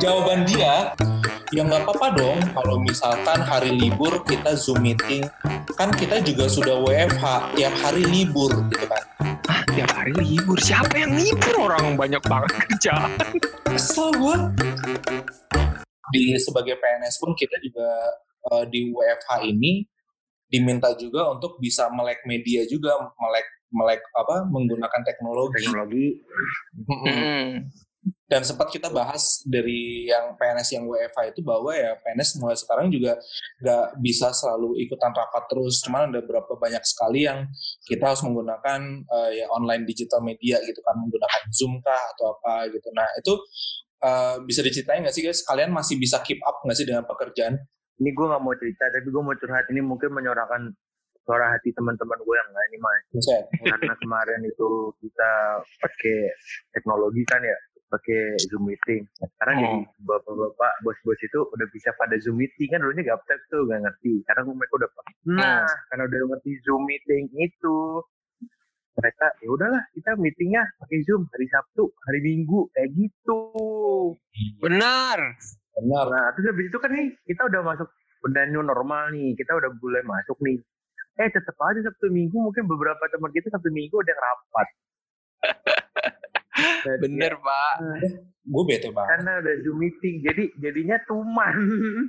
jawaban 0.00 0.48
dia 0.48 0.92
ya 1.50 1.62
nggak 1.66 1.82
apa-apa 1.86 2.08
dong. 2.16 2.38
Kalau 2.54 2.76
misalkan 2.80 3.38
hari 3.42 3.74
libur 3.74 4.22
kita 4.24 4.54
zoom 4.54 4.84
meeting 4.84 5.26
kan 5.74 5.90
kita 5.94 6.20
juga 6.20 6.46
sudah 6.46 6.76
WFH 6.84 7.56
tiap 7.56 7.74
hari 7.82 8.04
libur 8.06 8.52
gitu 8.70 8.86
kan. 8.86 9.02
Ah 9.48 9.60
tiap 9.72 9.90
hari 9.96 10.14
libur? 10.14 10.56
Siapa 10.60 10.94
yang 10.94 11.16
libur? 11.16 11.54
Orang 11.70 11.98
banyak 11.98 12.22
banget 12.26 12.50
kerjaan 12.68 13.18
kesel 13.70 14.10
gue 14.18 14.36
di 16.10 16.34
sebagai 16.42 16.74
PNS 16.76 17.22
pun 17.22 17.32
kita 17.38 17.56
juga 17.62 17.88
uh, 18.50 18.64
di 18.66 18.90
WFH 18.90 19.46
ini 19.46 19.86
diminta 20.50 20.90
juga 20.98 21.30
untuk 21.30 21.62
bisa 21.62 21.86
melek 21.94 22.26
media 22.26 22.66
juga 22.66 22.98
melek 22.98 23.46
melek 23.70 24.02
apa 24.18 24.50
menggunakan 24.50 25.00
teknologi. 25.06 25.54
Teknologi. 25.62 26.06
Hmm. 26.90 27.70
Dan 28.30 28.46
sempat 28.46 28.70
kita 28.70 28.88
bahas 28.94 29.42
dari 29.42 30.06
yang 30.06 30.38
PNS 30.38 30.78
yang 30.78 30.86
WFH 30.86 31.34
itu 31.34 31.42
bahwa 31.42 31.74
ya 31.74 31.98
PNS 31.98 32.38
mulai 32.38 32.54
sekarang 32.54 32.86
juga 32.88 33.18
nggak 33.58 34.00
bisa 34.00 34.30
selalu 34.30 34.78
ikutan 34.86 35.10
rapat 35.10 35.50
terus. 35.50 35.82
Cuman 35.82 36.08
ada 36.08 36.22
beberapa 36.22 36.54
banyak 36.54 36.80
sekali 36.86 37.26
yang 37.26 37.50
kita 37.84 38.14
harus 38.14 38.22
menggunakan 38.22 38.80
uh, 39.10 39.30
ya 39.34 39.50
online 39.50 39.82
digital 39.82 40.22
media 40.22 40.62
gitu 40.62 40.78
kan 40.80 40.94
menggunakan 40.96 41.42
Zoom 41.50 41.82
kah 41.82 42.02
atau 42.16 42.38
apa 42.38 42.70
gitu. 42.70 42.88
Nah 42.94 43.08
itu 43.18 43.34
uh, 44.06 44.36
bisa 44.46 44.62
diceritain 44.62 45.02
nggak 45.02 45.14
sih 45.14 45.26
guys? 45.26 45.42
Kalian 45.42 45.74
masih 45.74 45.98
bisa 45.98 46.22
keep 46.22 46.38
up 46.46 46.62
nggak 46.62 46.78
sih 46.78 46.86
dengan 46.86 47.04
pekerjaan? 47.04 47.58
Ini 48.00 48.14
gue 48.14 48.26
nggak 48.30 48.42
mau 48.46 48.54
cerita 48.54 48.88
tapi 48.94 49.10
gue 49.10 49.22
mau 49.26 49.34
curhat. 49.34 49.66
Ini 49.74 49.82
mungkin 49.82 50.14
menyuarakan 50.14 50.70
suara 51.26 51.52
hati 51.52 51.74
teman-teman 51.74 52.18
gue 52.22 52.36
yang 52.38 52.50
lain 52.54 52.68
nih 52.74 52.80
mas. 52.80 53.02
Buset. 53.10 53.44
karena 53.74 53.94
kemarin 53.98 54.40
itu 54.46 54.68
kita 55.02 55.30
pakai 55.82 56.18
teknologi 56.74 57.22
kan 57.26 57.42
ya 57.42 57.58
pakai 57.90 58.38
zoom 58.46 58.70
meeting. 58.70 59.02
Nah, 59.18 59.28
sekarang 59.36 59.54
Oh. 59.58 59.62
jadi 59.66 59.78
bapak-bapak 60.06 60.72
bos-bos 60.86 61.20
itu 61.20 61.40
udah 61.42 61.66
bisa 61.74 61.90
pada 61.98 62.14
zoom 62.22 62.38
meeting. 62.38 62.70
Kan 62.70 62.80
dulunya 62.86 63.02
gaptek 63.04 63.38
tuh 63.50 63.66
gak 63.66 63.82
ngerti. 63.82 64.22
Sekarang 64.24 64.54
mereka 64.54 64.74
udah 64.78 64.90
pakai 64.94 65.14
nah. 65.26 65.66
Karena 65.90 66.02
udah 66.06 66.18
ngerti 66.34 66.50
zoom 66.62 66.82
meeting 66.86 67.26
itu 67.36 67.76
mereka 69.00 69.26
ya 69.40 69.48
udahlah 69.48 69.82
kita 69.96 70.12
meetingnya 70.18 70.62
pakai 70.82 70.98
zoom 71.06 71.26
hari 71.34 71.46
sabtu 71.50 71.90
hari 72.06 72.20
minggu. 72.22 72.70
Kayak 72.72 72.90
gitu. 72.94 73.40
Benar. 74.62 75.18
Benar. 75.74 76.06
Nah, 76.08 76.26
terus 76.38 76.46
habis 76.54 76.66
itu 76.70 76.78
kan 76.78 76.90
nih 76.94 77.10
kita 77.26 77.42
udah 77.50 77.60
masuk 77.66 77.88
udah 78.20 78.42
new 78.52 78.60
normal 78.60 79.08
nih, 79.16 79.32
kita 79.32 79.56
udah 79.56 79.72
mulai 79.80 80.04
masuk 80.04 80.36
nih. 80.44 80.60
Eh 81.18 81.28
tetap 81.28 81.56
aja 81.56 81.80
Sabtu 81.84 82.08
Minggu 82.08 82.36
mungkin 82.36 82.64
beberapa 82.64 83.00
teman 83.08 83.32
kita 83.32 83.48
Sabtu 83.52 83.68
Minggu 83.72 83.96
udah 83.96 84.14
ngerapat. 84.14 84.66
Dan 86.84 86.96
bener 87.00 87.32
ya, 87.34 87.44
pak. 87.44 87.74
Gue 88.44 88.62
bete 88.66 88.88
banget. 88.90 89.08
Karena 89.14 89.32
udah 89.40 89.54
zoom 89.62 89.76
meeting, 89.78 90.14
jadi 90.24 90.44
jadinya 90.58 90.96
tuman. 91.04 91.54
tuman. 91.54 92.06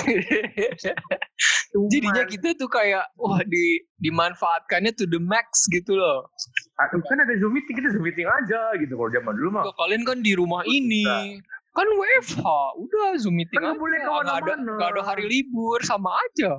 jadinya 1.92 2.22
kita 2.24 2.54
tuh 2.56 2.70
kayak 2.70 3.04
wah 3.18 3.40
di 3.42 3.82
dimanfaatkannya 3.98 4.92
to 4.94 5.04
the 5.06 5.18
max 5.18 5.66
gitu 5.68 5.94
loh. 5.94 6.30
Aduh, 6.78 7.02
kan 7.04 7.18
ada 7.20 7.34
zoom 7.38 7.54
meeting, 7.54 7.74
kita 7.74 7.88
zoom 7.92 8.04
meeting 8.04 8.26
aja 8.26 8.74
gitu. 8.78 8.94
Kalau 8.94 9.10
zaman 9.10 9.32
dulu 9.36 9.48
mah 9.54 9.64
Kok 9.66 9.76
kalian 9.76 10.02
kan 10.06 10.18
di 10.20 10.32
rumah 10.34 10.62
ini? 10.64 11.38
kan 11.70 11.86
WFH 11.86 12.42
udah 12.82 13.14
zoom 13.22 13.38
meeting 13.38 13.62
Kan 13.62 13.74
aja. 13.74 13.78
boleh 13.78 13.98
nggak 14.02 14.10
ada 14.10 14.18
ke 14.26 14.42
mana-mana. 14.42 14.72
nggak 14.74 14.90
ada 14.90 15.02
hari 15.06 15.24
libur 15.30 15.78
sama 15.86 16.10
aja. 16.10 16.58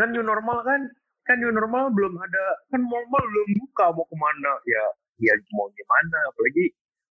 Kan 0.00 0.16
new 0.16 0.24
normal 0.24 0.64
kan 0.64 0.80
kan 1.26 1.36
new 1.36 1.52
normal 1.52 1.90
belum 1.92 2.14
ada 2.16 2.44
kan 2.70 2.80
normal 2.80 3.22
belum 3.22 3.48
buka 3.60 3.92
mau 3.92 4.06
ke 4.06 4.16
mana 4.16 4.52
ya 4.64 4.86
ya 5.20 5.32
mau 5.56 5.68
gimana 5.72 6.18
apalagi 6.28 6.64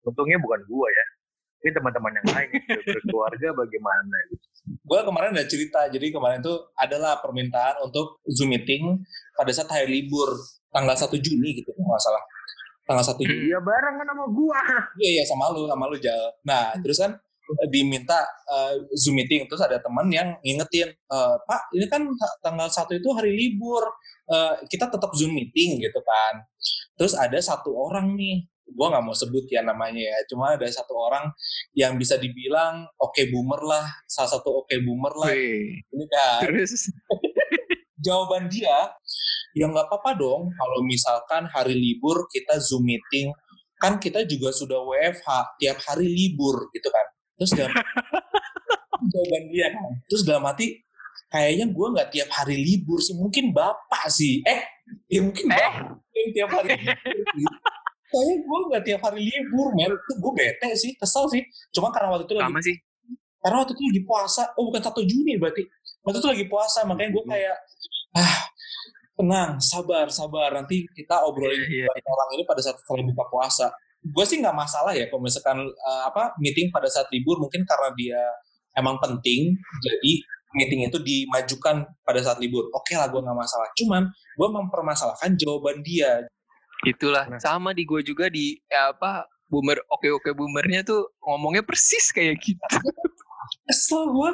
untungnya 0.05 0.37
bukan 0.41 0.61
gua 0.69 0.89
ya 0.89 1.07
ini 1.65 1.71
teman-teman 1.73 2.13
yang 2.21 2.29
lain 2.29 2.51
berkeluarga 2.93 3.49
bagaimana 3.57 4.17
gitu. 4.29 4.47
gue 4.85 5.01
kemarin 5.01 5.33
ada 5.33 5.45
cerita 5.49 5.81
jadi 5.89 6.13
kemarin 6.13 6.45
tuh 6.45 6.69
adalah 6.77 7.25
permintaan 7.25 7.81
untuk 7.89 8.21
zoom 8.29 8.53
meeting 8.53 9.01
pada 9.33 9.49
saat 9.49 9.73
hari 9.73 9.89
libur 9.89 10.29
tanggal 10.69 10.93
1 10.93 11.09
Juni 11.25 11.57
gitu 11.57 11.71
kalau 11.73 11.95
nggak 11.95 12.03
salah. 12.03 12.25
Tanggal 12.85 13.05
1 13.17 13.25
Juni. 13.25 13.49
Ya 13.49 13.61
bareng 13.65 13.95
kan 13.97 14.07
sama 14.13 14.25
gua. 14.29 14.61
Iya 15.01 15.11
iya 15.21 15.25
sama 15.25 15.49
lu 15.55 15.65
sama 15.65 15.89
lu 15.89 15.97
jal. 15.97 16.21
Nah 16.45 16.75
terus 16.85 17.01
kan 17.01 17.17
eh, 17.63 17.69
diminta 17.73 18.19
eh, 18.51 18.75
zoom 18.99 19.17
meeting 19.17 19.49
terus 19.49 19.63
ada 19.65 19.81
teman 19.81 20.11
yang 20.13 20.37
ngingetin 20.45 20.93
"Eh, 20.93 21.37
pak 21.49 21.63
ini 21.73 21.87
kan 21.89 22.05
ta- 22.05 22.37
tanggal 22.45 22.69
satu 22.69 22.93
itu 22.93 23.09
hari 23.17 23.33
libur 23.33 23.87
Eh, 24.25 24.55
kita 24.73 24.89
tetap 24.89 25.13
zoom 25.13 25.37
meeting 25.37 25.85
gitu 25.85 26.01
kan 26.01 26.35
terus 26.95 27.15
ada 27.19 27.39
satu 27.43 27.75
orang 27.75 28.15
nih 28.15 28.47
gua 28.73 28.97
nggak 28.97 29.05
mau 29.05 29.13
sebut 29.13 29.45
ya 29.53 29.61
namanya 29.61 30.01
ya 30.01 30.19
cuma 30.27 30.57
ada 30.57 30.65
satu 30.67 30.97
orang 30.97 31.29
yang 31.77 32.01
bisa 32.01 32.17
dibilang 32.17 32.89
oke 32.97 33.21
boomer 33.29 33.61
lah 33.61 33.85
salah 34.09 34.31
satu 34.35 34.65
oke 34.65 34.75
boomer 34.81 35.15
lah. 35.15 35.31
Wih. 35.31 35.85
ini 35.85 36.05
kan. 36.09 36.49
Terus 36.49 36.89
jawaban 38.07 38.49
dia 38.49 38.91
ya 39.55 39.65
nggak 39.71 39.87
apa-apa 39.87 40.19
dong 40.19 40.51
kalau 40.51 40.79
misalkan 40.83 41.47
hari 41.53 41.77
libur 41.77 42.27
kita 42.33 42.57
zoom 42.59 42.89
meeting. 42.89 43.31
Kan 43.79 44.01
kita 44.01 44.25
juga 44.25 44.49
sudah 44.49 44.81
WFH 44.81 45.61
tiap 45.61 45.79
hari 45.85 46.09
libur 46.09 46.73
gitu 46.73 46.89
kan. 46.89 47.07
Terus 47.37 47.53
dalam 47.53 47.75
jawaban 49.13 49.45
dia 49.53 49.67
kan. 49.77 49.91
Terus 50.09 50.23
dalam 50.25 50.45
hati 50.49 50.81
kayaknya 51.29 51.67
gue 51.69 51.87
nggak 51.93 52.09
tiap 52.15 52.31
hari 52.33 52.57
libur 52.65 53.03
sih 53.05 53.13
mungkin 53.13 53.53
bapak 53.53 54.09
sih. 54.09 54.41
Eh 54.47 54.74
ya 55.09 55.21
mungkin 55.25 55.47
Eh? 55.51 55.75
yang 56.15 56.29
tiap 56.31 56.49
hari 56.55 56.79
kayaknya 58.15 58.37
gue 58.47 58.59
nggak 58.71 58.85
tiap 58.87 59.01
hari 59.03 59.21
libur 59.27 59.75
men. 59.75 59.91
Itu 59.91 60.13
gue 60.23 60.33
bete 60.39 60.69
sih 60.79 60.93
kesel 60.95 61.27
sih. 61.31 61.43
Cuma 61.75 61.91
karena 61.91 62.15
waktu 62.15 62.31
itu 62.31 62.35
lagi 62.39 62.47
sama 62.47 62.61
sih. 62.63 62.77
Karena 63.43 63.57
waktu 63.61 63.73
itu 63.75 63.83
lagi 63.91 64.03
puasa. 64.07 64.43
Oh 64.55 64.71
bukan 64.71 64.83
1 64.83 65.11
Juni 65.11 65.33
berarti. 65.37 65.63
Waktu 66.07 66.19
itu 66.23 66.29
lagi 66.31 66.45
puasa 66.47 66.87
makanya 66.87 67.11
gue 67.11 67.25
kayak 67.27 67.57
ah 68.15 68.35
tenang 69.19 69.51
sabar 69.59 70.07
sabar. 70.15 70.55
Nanti 70.55 70.87
kita 70.95 71.27
obrolin 71.27 71.59
Iya, 71.67 71.67
iya. 71.67 71.87
banyak 71.91 72.07
orang 72.07 72.31
ini 72.39 72.43
pada 72.47 72.61
saat 72.63 72.77
setelah 72.79 73.03
buka 73.11 73.25
puasa. 73.27 73.67
Gue 74.05 74.25
sih 74.29 74.39
nggak 74.39 74.55
masalah 74.55 74.93
ya 74.95 75.11
kalau 75.11 75.27
misalkan 75.27 75.59
eh, 75.67 76.03
apa 76.07 76.39
meeting 76.39 76.71
pada 76.71 76.87
saat 76.87 77.11
libur. 77.11 77.43
Mungkin 77.43 77.67
karena 77.67 77.91
dia 77.99 78.21
emang 78.79 78.99
penting 79.03 79.55
jadi 79.83 80.13
meeting 80.55 80.87
itu 80.87 80.97
dimajukan 80.97 81.77
pada 82.01 82.21
saat 82.21 82.39
libur. 82.39 82.71
Oke 82.71 82.95
lah 82.95 83.07
gue 83.07 83.19
nggak 83.19 83.35
masalah. 83.37 83.69
Cuman 83.75 84.03
gue 84.11 84.49
mempermasalahkan 84.49 85.35
jawaban 85.35 85.83
dia. 85.83 86.25
Itulah. 86.83 87.27
Nah. 87.27 87.41
sama 87.41 87.71
di 87.71 87.83
gue 87.83 88.01
juga 88.01 88.29
di 88.29 88.59
ya 88.65 88.91
apa 88.91 89.25
boomer 89.45 89.79
oke 89.89 90.09
oke 90.13 90.31
boomernya 90.33 90.83
tuh 90.83 91.13
ngomongnya 91.21 91.63
persis 91.63 92.11
kayak 92.11 92.39
gitu. 92.39 92.61
Kesel 93.65 94.09
gue 94.09 94.31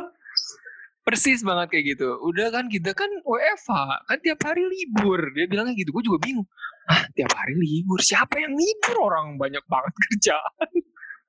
persis 1.00 1.41
banget 1.41 1.69
kayak 1.70 1.84
gitu. 1.97 2.08
Udah 2.20 2.50
kan 2.50 2.66
kita 2.66 2.92
kan 2.92 3.08
WFH 3.22 3.70
kan 4.04 4.19
tiap 4.20 4.41
hari 4.42 4.62
libur. 4.62 5.19
Dia 5.32 5.47
bilangnya 5.47 5.75
gitu. 5.75 5.91
Gue 5.91 6.02
juga 6.02 6.19
bingung. 6.19 6.47
Ah 6.87 7.06
tiap 7.12 7.31
hari 7.32 7.54
libur? 7.54 7.98
Siapa 7.98 8.34
yang 8.37 8.52
libur? 8.52 8.97
Orang 9.00 9.38
banyak 9.38 9.62
banget 9.66 9.92
kerjaan. 10.08 10.70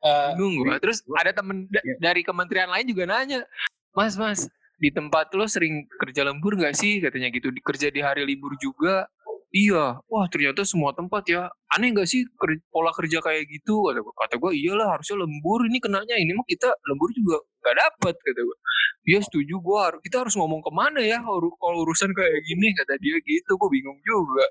Eh, 0.02 0.30
bingung 0.34 0.66
gue 0.66 0.74
terus 0.82 1.06
ada 1.14 1.30
temen 1.30 1.70
da- 1.70 1.78
Iya. 1.86 2.02
dari 2.02 2.26
kementerian 2.26 2.74
lain 2.74 2.90
juga 2.90 3.06
nanya 3.06 3.46
mas 3.94 4.18
mas 4.18 4.50
di 4.82 4.90
tempat 4.90 5.30
lo 5.38 5.46
sering 5.46 5.86
kerja 6.02 6.26
lembur 6.26 6.58
nggak 6.58 6.74
sih? 6.74 6.98
Katanya 6.98 7.30
gitu. 7.30 7.54
Di- 7.54 7.62
kerja 7.62 7.94
di 7.94 8.02
hari 8.02 8.26
libur 8.26 8.58
juga. 8.58 9.06
Iya. 9.54 10.02
Wah 10.10 10.26
ternyata 10.32 10.66
semua 10.66 10.90
tempat 10.98 11.22
ya. 11.30 11.46
Aneh 11.78 11.94
nggak 11.94 12.08
sih 12.10 12.26
ker- 12.40 12.66
pola 12.74 12.90
kerja 12.98 13.22
kayak 13.22 13.46
gitu? 13.46 13.86
Kata 13.86 14.02
gue 14.02 14.14
kata 14.18 14.36
gue 14.42 14.52
iyalah 14.58 14.98
harusnya 14.98 15.22
lembur. 15.22 15.70
Ini 15.70 15.78
kenanya 15.78 16.16
ini 16.18 16.34
mah 16.34 16.48
kita 16.50 16.74
lembur 16.90 17.14
juga 17.14 17.38
nggak 17.62 17.76
dapat 17.78 18.16
kata 18.18 18.42
gue 18.42 18.58
dia 19.06 19.20
setuju. 19.22 19.54
Gue 19.62 19.78
harus 19.78 20.00
kita 20.02 20.26
harus 20.26 20.34
ngomong 20.34 20.66
ke 20.66 20.72
mana 20.74 21.02
ya 21.06 21.22
kalau 21.22 21.54
kalau 21.62 21.78
urusan 21.86 22.10
kayak 22.18 22.42
gini? 22.50 22.74
Kata 22.74 22.98
dia 22.98 23.16
gitu. 23.22 23.52
Gue 23.62 23.70
bingung 23.70 24.00
juga. 24.02 24.46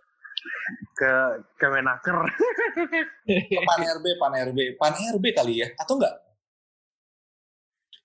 Ke 0.97 1.13
Kemenaker 1.61 2.17
ke 3.29 3.61
pan 3.67 3.81
RB 3.83 4.07
pan 4.17 4.33
RB 4.33 4.59
pan 4.79 4.95
RB 4.95 5.25
kali 5.35 5.65
ya? 5.65 5.69
Atau 5.77 5.99
enggak 5.99 6.15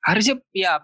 harusnya 0.06 0.36
ya 0.54 0.78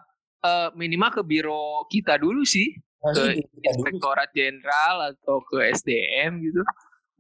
eh, 0.46 0.70
minimal 0.76 1.10
ke 1.14 1.22
biro 1.26 1.86
kita 1.88 2.18
dulu 2.18 2.42
sih. 2.46 2.68
Harusnya 3.02 3.42
ke 3.42 3.66
inspektorat 3.66 4.30
jenderal 4.30 5.14
atau 5.14 5.42
ke 5.42 5.74
SDM 5.74 6.38
gitu. 6.42 6.62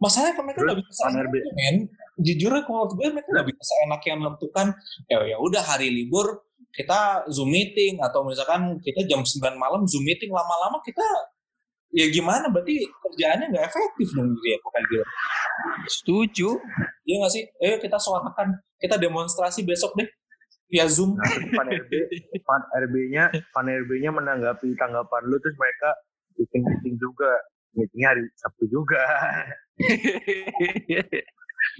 Masalahnya 0.01 0.33
kan 0.37 0.43
mereka 0.45 0.59
nggak 0.65 0.79
bisa 0.81 0.91
seenaknya 0.97 1.41
men. 1.57 1.75
Jujur 2.21 2.51
kalau 2.65 2.85
menurut 2.85 2.91
gue 2.97 3.07
mereka 3.13 3.29
nggak 3.33 3.47
bisa 3.49 3.63
seenaknya 3.65 4.13
menentukan 4.17 4.67
ya 5.09 5.17
ya 5.25 5.37
udah 5.41 5.63
hari 5.65 5.89
libur 5.89 6.45
kita 6.73 7.25
zoom 7.33 7.49
meeting 7.49 7.97
atau 8.01 8.21
misalkan 8.25 8.77
kita 8.81 9.03
jam 9.09 9.21
9 9.21 9.57
malam 9.57 9.85
zoom 9.89 10.05
meeting 10.05 10.29
lama-lama 10.29 10.81
kita 10.85 11.03
ya 11.93 12.07
gimana? 12.09 12.47
Berarti 12.49 12.81
kerjaannya 12.81 13.51
nggak 13.51 13.65
efektif 13.67 14.07
dong 14.15 14.31
gitu 14.37 14.47
ya 14.47 14.57
kayak 14.57 14.85
gitu. 14.89 15.05
Setuju. 15.89 16.49
Iya 17.05 17.15
nggak 17.21 17.33
sih? 17.33 17.43
Ayo 17.61 17.75
kita 17.77 17.97
suarakan 17.97 18.47
kita 18.81 18.95
demonstrasi 18.97 19.61
besok 19.67 19.93
deh 19.99 20.09
via 20.71 20.87
zoom 20.87 21.19
Nah, 21.19 21.27
Pan 21.51 21.67
RB, 21.67 21.91
Pan 22.47 22.63
RB-nya, 22.87 23.27
Pan 23.51 23.67
RB-nya 23.67 24.15
menanggapi 24.15 24.71
tanggapan 24.79 25.21
lu 25.27 25.35
terus 25.43 25.59
mereka 25.59 25.91
bikin 26.39 26.63
meeting 26.63 26.95
juga. 26.95 27.31
Meetingnya 27.75 28.15
hari 28.15 28.23
Sabtu 28.39 28.71
juga. 28.71 29.03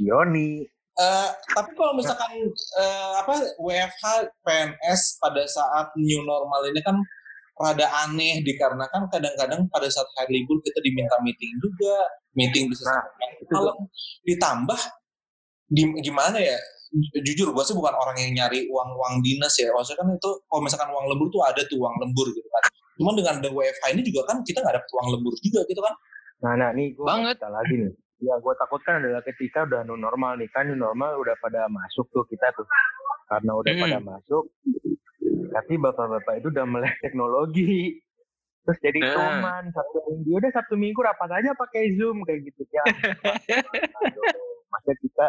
Yoni, 0.07 0.67
Uh, 0.99 1.31
tapi 1.55 1.71
kalau 1.79 1.95
misalkan 1.95 2.51
uh, 2.75 3.23
apa 3.23 3.55
WFH 3.63 4.27
PNS 4.43 5.23
pada 5.23 5.39
saat 5.47 5.87
new 5.95 6.19
normal 6.27 6.67
ini 6.67 6.83
kan 6.83 6.99
rada 7.55 7.87
aneh 8.03 8.43
dikarenakan 8.43 9.07
kadang-kadang 9.07 9.71
pada 9.71 9.87
saat 9.87 10.03
hari 10.19 10.43
libur 10.43 10.59
kita 10.59 10.83
diminta 10.83 11.15
meeting 11.23 11.55
juga, 11.63 11.95
meeting 12.35 12.67
bisa 12.67 12.91
nah, 12.91 13.07
malam 13.55 13.87
ditambah 14.27 14.81
di, 15.71 15.87
gimana 16.03 16.37
ya? 16.37 16.59
Jujur 17.23 17.55
gue 17.55 17.63
sih 17.63 17.71
bukan 17.71 17.95
orang 17.95 18.19
yang 18.19 18.31
nyari 18.35 18.67
uang-uang 18.67 19.23
dinas 19.23 19.55
ya. 19.55 19.71
Maksudnya 19.71 20.03
kan 20.03 20.07
itu 20.11 20.31
kalau 20.51 20.61
misalkan 20.61 20.91
uang 20.91 21.05
lembur 21.07 21.31
tuh 21.31 21.41
ada 21.47 21.63
tuh 21.63 21.79
uang 21.79 21.95
lembur 22.03 22.27
gitu 22.35 22.47
kan. 22.51 22.63
Cuman 22.99 23.13
dengan 23.15 23.33
ada 23.39 23.49
WFH 23.49 23.85
ini 23.95 24.01
juga 24.03 24.21
kan 24.27 24.43
kita 24.43 24.59
nggak 24.59 24.75
dapat 24.75 24.89
uang 24.91 25.07
lembur 25.15 25.33
juga 25.39 25.63
gitu 25.71 25.79
kan. 25.79 25.95
Nah, 26.43 26.53
nah 26.59 26.69
nih 26.75 26.91
gue 26.91 27.05
banget 27.07 27.39
lagi 27.39 27.75
nih 27.79 27.93
ya 28.21 28.37
gue 28.37 28.53
takutkan 28.53 29.01
adalah 29.01 29.25
ketika 29.25 29.65
udah 29.65 29.81
new 29.81 29.97
normal 29.97 30.37
nih 30.37 30.45
kan 30.53 30.69
new 30.69 30.77
normal 30.77 31.17
udah 31.17 31.33
pada 31.41 31.65
masuk 31.65 32.05
tuh 32.13 32.21
kita 32.29 32.53
tuh 32.53 32.69
karena 33.25 33.51
udah 33.57 33.73
hmm. 33.73 33.81
pada 33.81 33.97
masuk 33.97 34.43
tapi 35.51 35.73
bapak-bapak 35.81 36.33
itu 36.37 36.47
udah 36.53 36.65
melek 36.69 36.95
teknologi 37.01 37.97
terus 38.61 38.77
jadi 38.77 38.99
nah. 39.01 39.13
cuman 39.17 39.63
satu 39.73 39.97
minggu 40.05 40.31
udah 40.37 40.51
satu 40.53 40.73
minggu 40.77 40.99
rapat 41.01 41.29
aja 41.33 41.57
pakai 41.57 41.97
zoom 41.97 42.21
kayak 42.21 42.45
gitu 42.45 42.61
ya 42.69 42.83
masa 44.71 44.91
kita 44.97 45.27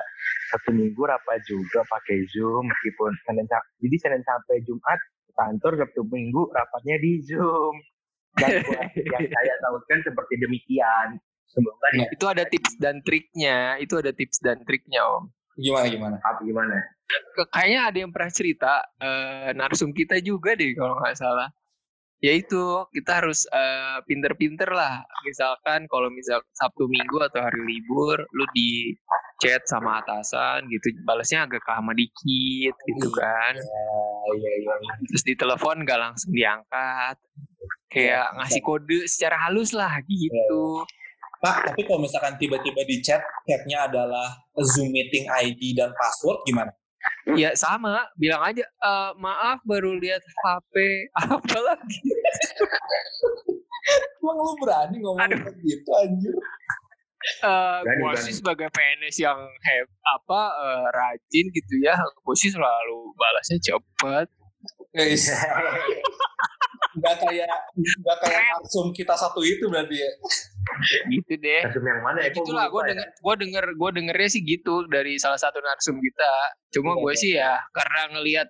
satu 0.54 0.70
minggu 0.72 1.02
rapat 1.02 1.42
juga 1.44 1.82
pakai 1.90 2.24
zoom 2.30 2.70
meskipun 2.70 3.10
senin 3.26 3.46
jadi 3.82 3.96
senin 3.98 4.22
sampai 4.22 4.62
jumat 4.64 4.98
kantor 5.34 5.82
sabtu 5.82 6.06
minggu 6.06 6.48
rapatnya 6.54 6.96
di 7.02 7.20
zoom 7.26 7.74
dan 8.38 8.64
yang 8.96 9.26
saya 9.28 9.52
tahukan 9.60 9.98
seperti 10.06 10.34
demikian 10.40 11.20
Semoga 11.52 11.88
ya. 11.92 12.08
Itu 12.08 12.24
ada 12.32 12.44
tips 12.48 12.80
dan 12.80 13.04
triknya. 13.04 13.76
Itu 13.76 14.00
ada 14.00 14.10
tips 14.16 14.40
dan 14.40 14.64
triknya 14.64 15.04
Om. 15.04 15.24
Gimana 15.60 15.86
gimana? 15.92 16.16
Apa 16.24 16.40
gimana? 16.48 16.80
Kayaknya 17.52 17.80
ada 17.92 17.98
yang 18.00 18.10
pernah 18.10 18.32
cerita 18.32 18.72
uh, 18.96 19.52
narsum 19.52 19.92
kita 19.92 20.16
juga 20.24 20.56
deh 20.56 20.72
kalau 20.72 20.96
nggak 20.96 21.16
salah. 21.20 21.52
Yaitu 22.22 22.86
kita 22.94 23.18
harus 23.18 23.44
uh, 23.50 23.98
pinter-pinter 24.06 24.70
lah. 24.70 25.02
Misalkan 25.26 25.90
kalau 25.90 26.06
misal 26.06 26.38
Sabtu 26.54 26.86
Minggu 26.86 27.18
atau 27.18 27.42
hari 27.42 27.58
libur, 27.66 28.22
lu 28.30 28.44
di 28.54 28.94
chat 29.42 29.66
sama 29.66 29.98
atasan 29.98 30.70
gitu, 30.70 30.94
balasnya 31.02 31.50
agak 31.50 31.66
lama 31.66 31.90
dikit 31.98 32.74
gitu 32.78 33.08
iya, 33.10 33.18
kan. 33.18 33.54
Iya, 33.58 34.50
iya, 34.54 34.72
iya. 34.78 34.94
Terus 35.10 35.22
di 35.26 35.34
telepon 35.34 35.82
gak 35.82 35.98
langsung 35.98 36.30
diangkat. 36.30 37.18
Kayak 37.90 38.24
iya, 38.30 38.36
ngasih 38.38 38.62
kode 38.62 38.98
secara 39.10 39.36
halus 39.50 39.74
lah 39.74 39.98
gitu. 40.06 40.86
Iya. 40.86 41.00
Pak, 41.42 41.74
tapi 41.74 41.82
kalau 41.90 42.06
misalkan 42.06 42.38
tiba-tiba 42.38 42.86
di 42.86 43.02
chat, 43.02 43.18
chatnya 43.50 43.90
adalah 43.90 44.30
Zoom 44.62 44.94
meeting 44.94 45.26
ID 45.26 45.74
dan 45.74 45.90
password, 45.98 46.38
gimana? 46.46 46.70
Ya 47.38 47.54
sama, 47.54 48.02
bilang 48.18 48.42
aja 48.42 48.66
e, 48.66 48.92
maaf 49.22 49.62
baru 49.62 49.94
lihat 49.94 50.22
HP 50.22 50.74
apa 51.30 51.56
lagi. 51.62 52.02
Emang 54.18 54.38
lu 54.38 54.54
berani 54.58 54.96
ngomong 54.98 55.30
Aduh. 55.30 55.54
gitu 55.62 55.90
anjir? 56.02 56.34
Uh, 57.46 57.86
gue 57.86 58.18
sih 58.18 58.34
sebagai 58.34 58.66
PNS 58.74 59.22
yang 59.22 59.38
have, 59.38 59.90
apa 60.18 60.40
uh, 60.58 60.86
rajin 60.90 61.46
gitu 61.54 61.78
ya, 61.78 61.94
gue 61.94 62.34
sih 62.34 62.50
selalu 62.50 63.14
balasnya 63.14 63.62
cepet. 63.62 64.26
Guys, 64.90 65.30
nggak 66.98 67.16
kayak 67.22 67.46
nggak 67.78 68.18
kayak 68.26 68.42
langsung 68.58 68.90
kita 68.90 69.14
satu 69.14 69.38
itu 69.46 69.70
berarti 69.70 70.02
ya 70.02 70.10
gitu 71.10 71.32
deh. 71.38 71.62
Narsum 71.66 71.84
yang 71.84 72.00
mana 72.02 72.18
ya? 72.24 72.30
Itulah 72.32 72.66
gue 72.70 72.82
denger 72.94 73.08
ya? 73.08 73.18
gue 73.18 73.34
denger 73.46 73.64
gue 73.76 73.90
dengernya 74.00 74.28
sih 74.30 74.42
gitu 74.42 74.74
dari 74.88 75.18
salah 75.18 75.38
satu 75.38 75.58
narsum 75.62 75.98
kita. 75.98 76.32
Cuma 76.74 76.96
gue 76.98 77.12
sih 77.14 77.38
ya 77.38 77.60
karena 77.74 78.18
ngelihat 78.18 78.48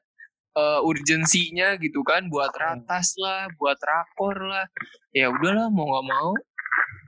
uh, 0.56 0.80
urgensinya 0.84 1.76
gitu 1.80 2.00
kan 2.04 2.28
buat 2.28 2.52
ratas 2.52 3.16
lah 3.20 3.48
buat 3.56 3.78
rakor 3.80 4.36
lah. 4.44 4.66
Ya 5.12 5.28
udahlah 5.32 5.68
mau 5.72 5.88
nggak 5.88 6.06
mau. 6.08 6.32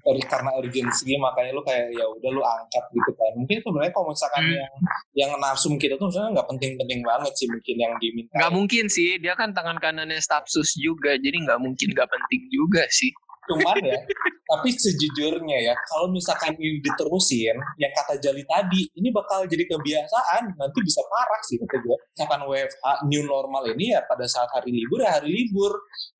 Karena 0.05 0.53
urgensi 0.61 1.17
makanya 1.17 1.57
lu 1.57 1.65
kayak 1.65 1.89
ya 1.97 2.05
udah 2.05 2.31
lu 2.33 2.43
angkat 2.45 2.85
gitu 2.93 3.11
kan. 3.17 3.33
Mungkin 3.41 3.57
sebenarnya 3.65 3.93
kalau 3.97 4.13
misalkan 4.13 4.45
hmm. 4.45 4.57
yang 4.61 4.73
yang 5.15 5.31
narsum 5.41 5.81
kita 5.81 5.97
tuh 5.97 6.13
sebenarnya 6.13 6.37
nggak 6.37 6.49
penting-penting 6.53 7.01
banget 7.01 7.33
sih 7.33 7.47
mungkin 7.49 7.77
yang 7.79 7.95
diminta 8.03 8.35
nggak 8.35 8.53
mungkin 8.53 8.85
sih 8.91 9.17
dia 9.17 9.33
kan 9.39 9.55
tangan 9.55 9.79
kanannya 9.79 10.19
stafsus 10.19 10.75
juga 10.77 11.15
jadi 11.17 11.33
nggak 11.33 11.57
mungkin 11.63 11.89
nggak 11.95 12.11
penting 12.11 12.43
juga 12.51 12.85
sih 12.91 13.15
Cuman 13.45 13.77
ya, 13.85 13.99
tapi 14.45 14.69
sejujurnya 14.73 15.59
ya, 15.61 15.75
kalau 15.89 16.09
misalkan 16.13 16.57
ini 16.57 16.81
diterusin, 16.81 17.57
yang 17.77 17.93
kata 17.93 18.17
Jali 18.21 18.45
tadi, 18.45 18.89
ini 18.97 19.09
bakal 19.13 19.45
jadi 19.45 19.69
kebiasaan, 19.69 20.57
nanti 20.57 20.79
bisa 20.81 21.01
parah 21.09 21.43
sih 21.45 21.61
kata 21.61 21.77
gue. 21.81 21.97
Misalkan 22.17 22.41
WFH 22.49 22.87
new 23.09 23.23
normal 23.29 23.69
ini 23.77 23.93
ya 23.93 24.01
pada 24.05 24.25
saat 24.25 24.49
hari 24.53 24.73
libur 24.73 25.05
ya 25.05 25.17
hari 25.21 25.29
libur, 25.33 25.73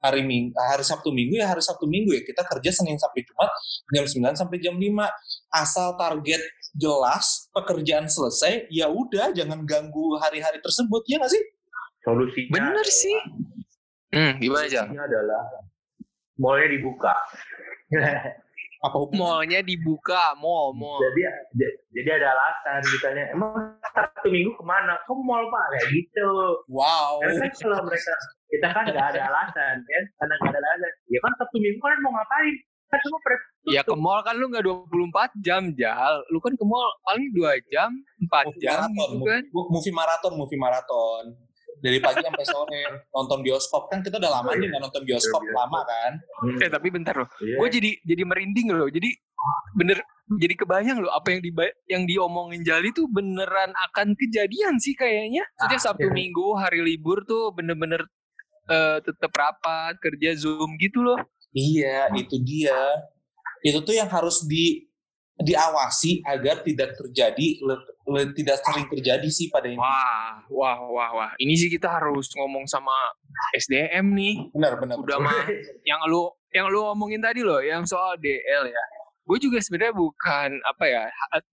hari 0.05 0.25
minggu, 0.25 0.53
hari 0.57 0.85
Sabtu 0.85 1.13
Minggu 1.13 1.41
ya 1.41 1.49
hari 1.49 1.65
Sabtu 1.65 1.89
Minggu 1.89 2.13
ya 2.13 2.23
kita 2.25 2.45
kerja 2.45 2.71
Senin 2.73 3.01
sampai 3.01 3.25
Jumat 3.25 3.51
jam 3.93 4.05
9 4.05 4.41
sampai 4.41 4.57
jam 4.61 4.75
5. 4.77 4.85
Asal 5.55 5.95
target 5.95 6.43
jelas, 6.75 7.49
pekerjaan 7.55 8.11
selesai, 8.11 8.67
ya 8.69 8.91
udah 8.91 9.31
jangan 9.31 9.63
ganggu 9.63 10.19
hari-hari 10.19 10.59
tersebut, 10.59 11.07
ya 11.07 11.23
nggak 11.23 11.31
sih? 11.31 11.43
Solusinya 12.03 12.51
Bener 12.51 12.87
sih. 12.91 13.19
Hmm, 14.11 14.33
gimana 14.39 14.67
aja? 14.67 14.83
adalah 14.87 15.43
mallnya 16.39 16.69
dibuka. 16.75 17.15
apa 18.85 19.01
mallnya 19.17 19.65
dibuka 19.65 20.37
mall 20.37 20.77
mall. 20.77 21.01
Jadi 21.01 21.25
jadi 21.97 22.21
ada 22.21 22.37
alasan 22.37 22.81
misalnya 22.85 23.25
emang 23.33 23.81
satu 23.81 24.29
minggu 24.29 24.53
ke 24.61 24.65
mana? 24.65 25.01
Ke 25.09 25.13
mall 25.17 25.49
pak. 25.49 25.65
Kayak 25.73 25.89
gitu. 25.97 26.31
Wow. 26.69 27.25
Karena 27.25 27.49
kan 27.49 27.53
kalau 27.57 27.79
mereka 27.89 28.13
kita 28.53 28.69
kan 28.69 28.85
nggak 28.93 29.07
ada 29.17 29.21
alasan 29.33 29.75
kan? 29.81 30.05
Karena 30.21 30.35
nggak 30.37 30.53
ada 30.53 30.61
alasan. 30.61 30.93
Ya 31.09 31.19
kan 31.25 31.33
satu 31.41 31.57
minggu 31.57 31.81
kan 31.81 31.99
mau 32.05 32.13
ngapain? 32.13 32.55
Kan 32.93 32.99
semua 33.01 33.21
Ya 33.73 33.81
ke 33.81 33.95
mall 33.97 34.21
kan 34.21 34.37
lu 34.37 34.53
nggak 34.53 34.69
24 34.69 35.33
jam 35.41 35.73
jal, 35.73 36.21
lu 36.29 36.37
kan 36.45 36.53
ke 36.53 36.65
mall 36.69 36.85
paling 37.09 37.33
dua 37.33 37.57
jam, 37.73 37.89
empat 38.21 38.53
jam 38.61 38.85
maraton, 38.85 39.09
gitu 39.17 39.25
kan. 39.25 39.43
Movie 39.73 39.95
maraton, 39.97 40.33
movie 40.37 40.61
maraton 40.61 41.25
dari 41.85 42.01
pagi 42.01 42.25
sampai 42.25 42.47
sore. 42.49 42.83
Nonton 43.13 43.45
bioskop. 43.45 43.93
Kan 43.93 44.01
kita 44.01 44.17
udah 44.17 44.41
lama 44.41 44.57
nih 44.57 44.73
nggak 44.73 44.83
nonton 44.89 45.05
bioskop. 45.05 45.45
Lama 45.53 45.85
kan? 45.85 46.13
Hmm. 46.41 46.65
eh 46.65 46.71
tapi 46.73 46.89
bentar 46.89 47.13
loh. 47.13 47.29
Yeah. 47.45 47.61
gue 47.61 47.69
jadi 47.69 47.91
jadi 48.09 48.23
merinding 48.25 48.73
loh. 48.73 48.89
Jadi 48.89 49.13
bener 49.77 50.01
jadi 50.41 50.55
kebayang 50.57 51.05
loh 51.05 51.13
apa 51.13 51.37
yang 51.37 51.41
di 51.45 51.53
yang 51.93 52.03
diomongin 52.09 52.65
Jali 52.65 52.97
tuh 52.97 53.05
beneran 53.13 53.77
akan 53.93 54.17
kejadian 54.17 54.81
sih 54.81 54.97
kayaknya. 54.97 55.45
Setiap 55.61 55.81
ah, 55.85 55.85
Sabtu 55.93 56.09
iya. 56.09 56.17
Minggu 56.17 56.57
hari 56.57 56.81
libur 56.81 57.21
tuh 57.29 57.53
bener-bener 57.53 58.01
uh, 58.73 59.05
tetap 59.05 59.37
rapat 59.37 60.01
kerja 60.01 60.33
zoom 60.41 60.81
gitu 60.81 61.05
loh. 61.05 61.21
Iya 61.53 62.09
itu 62.17 62.41
dia. 62.41 63.05
Itu 63.61 63.85
tuh 63.85 63.93
yang 63.93 64.09
harus 64.09 64.41
di 64.49 64.89
diawasi 65.35 66.23
agar 66.23 66.63
tidak 66.63 66.95
terjadi 66.95 67.47
tidak 68.37 68.57
sering 68.63 68.87
terjadi 68.87 69.29
sih 69.33 69.49
pada 69.49 69.67
ini. 69.67 69.81
Wah, 69.81 70.45
wah, 70.53 70.79
wah, 70.93 71.11
wah. 71.17 71.31
Ini 71.41 71.55
sih 71.57 71.69
kita 71.73 71.89
harus 71.89 72.31
ngomong 72.37 72.69
sama 72.69 72.93
SDM 73.57 74.13
nih. 74.13 74.35
Benar, 74.53 74.77
benar. 74.79 75.01
Udah 75.01 75.19
mah 75.19 75.49
yang 75.83 76.01
lu 76.07 76.29
yang 76.53 76.69
lu 76.71 76.85
omongin 76.85 77.19
tadi 77.25 77.41
loh, 77.41 77.59
yang 77.65 77.83
soal 77.89 78.15
DL 78.21 78.69
ya. 78.69 78.85
Gue 79.25 79.41
juga 79.41 79.57
sebenarnya 79.59 79.97
bukan 79.97 80.61
apa 80.69 80.85
ya 80.85 81.05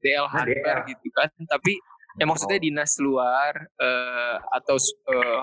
DL 0.04 0.28
hardware 0.28 0.84
gitu 0.92 1.08
kan, 1.16 1.32
tapi 1.48 1.80
ya 2.20 2.28
maksudnya 2.28 2.60
dinas 2.60 3.00
luar 3.00 3.56
uh, 3.80 4.36
atau 4.60 4.76
uh, 5.08 5.42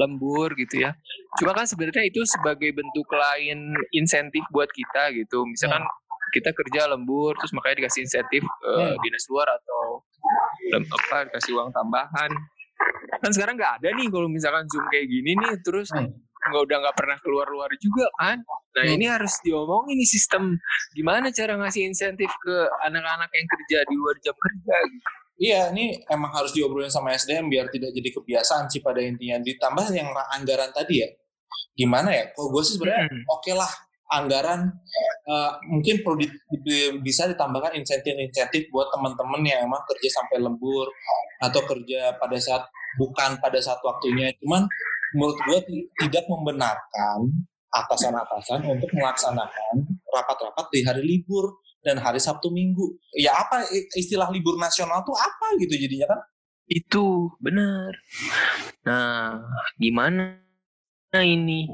lembur 0.00 0.56
gitu 0.56 0.80
ya. 0.80 0.96
Cuma 1.36 1.52
kan 1.52 1.68
sebenarnya 1.68 2.08
itu 2.08 2.24
sebagai 2.24 2.72
bentuk 2.72 3.04
lain 3.12 3.76
insentif 3.92 4.42
buat 4.48 4.72
kita 4.72 5.12
gitu. 5.12 5.44
Misalkan 5.44 5.84
hmm 5.84 6.00
kita 6.32 6.50
kerja 6.56 6.88
lembur 6.88 7.36
terus 7.36 7.52
makanya 7.52 7.84
dikasih 7.84 8.08
insentif 8.08 8.42
uh, 8.64 8.96
dinas 9.04 9.24
luar 9.28 9.52
atau 9.52 10.00
apa 10.72 11.28
dikasih 11.28 11.52
uang 11.52 11.70
tambahan 11.70 12.32
kan 13.20 13.30
sekarang 13.30 13.54
nggak 13.60 13.78
ada 13.78 13.88
nih 13.92 14.08
kalau 14.08 14.26
misalkan 14.26 14.64
zoom 14.72 14.88
kayak 14.88 15.06
gini 15.06 15.36
nih 15.36 15.54
terus 15.60 15.92
hmm. 15.92 16.08
nggak 16.50 16.62
udah 16.64 16.76
nggak 16.82 16.96
pernah 16.96 17.16
keluar 17.20 17.46
luar 17.52 17.70
juga 17.78 18.08
kan 18.18 18.40
nah 18.72 18.82
hmm. 18.88 18.94
ini 18.96 19.04
harus 19.06 19.36
diomongin 19.44 20.00
nih 20.00 20.08
sistem 20.08 20.56
gimana 20.96 21.28
cara 21.30 21.54
ngasih 21.60 21.86
insentif 21.86 22.32
ke 22.40 22.56
anak-anak 22.88 23.30
yang 23.30 23.46
kerja 23.46 23.78
di 23.86 23.94
luar 23.94 24.16
jam 24.24 24.34
kerja 24.34 24.76
gitu. 24.88 25.08
Iya, 25.42 25.74
ini 25.74 25.98
emang 26.06 26.30
harus 26.30 26.54
diobrolin 26.54 26.92
sama 26.92 27.18
SDM 27.18 27.50
biar 27.50 27.66
tidak 27.66 27.90
jadi 27.90 28.14
kebiasaan 28.14 28.70
sih 28.70 28.78
pada 28.78 29.02
intinya. 29.02 29.42
Ditambah 29.42 29.90
yang 29.90 30.14
anggaran 30.38 30.70
tadi 30.70 31.02
ya, 31.02 31.08
gimana 31.74 32.14
ya? 32.14 32.30
Kalau 32.30 32.54
gue 32.54 32.62
sih 32.62 32.78
sebenarnya 32.78 33.10
hmm. 33.10 33.26
oke 33.26 33.42
okay 33.42 33.54
lah 33.58 33.72
anggaran 34.12 34.68
uh, 35.24 35.56
mungkin 35.72 36.04
perlu 36.04 36.20
di, 36.20 36.28
di, 36.60 37.00
bisa 37.00 37.24
ditambahkan 37.24 37.72
insentif-insentif 37.80 38.68
buat 38.68 38.92
teman-teman 38.92 39.40
yang 39.40 39.64
emang 39.64 39.80
kerja 39.88 40.20
sampai 40.20 40.44
lembur 40.44 40.86
atau 41.40 41.60
kerja 41.64 42.14
pada 42.20 42.36
saat 42.36 42.68
bukan 43.00 43.40
pada 43.40 43.58
saat 43.58 43.80
waktunya. 43.80 44.28
Cuman 44.44 44.68
menurut 45.16 45.38
gue 45.48 45.58
tidak 46.04 46.24
membenarkan 46.28 47.32
atasan-atasan 47.72 48.68
untuk 48.68 48.92
melaksanakan 48.92 49.74
rapat-rapat 50.12 50.66
di 50.72 50.80
hari 50.84 51.02
libur. 51.02 51.60
dan 51.82 51.98
hari 51.98 52.22
Sabtu 52.22 52.46
Minggu. 52.54 52.94
Ya 53.18 53.34
apa 53.34 53.66
istilah 53.98 54.30
libur 54.30 54.54
nasional 54.54 55.02
tuh 55.02 55.18
apa 55.18 55.58
gitu 55.58 55.74
jadinya 55.74 56.14
kan? 56.14 56.20
Itu 56.70 57.34
benar. 57.42 57.90
Nah, 58.86 59.42
gimana 59.82 60.38
nah 61.10 61.24
ini? 61.26 61.66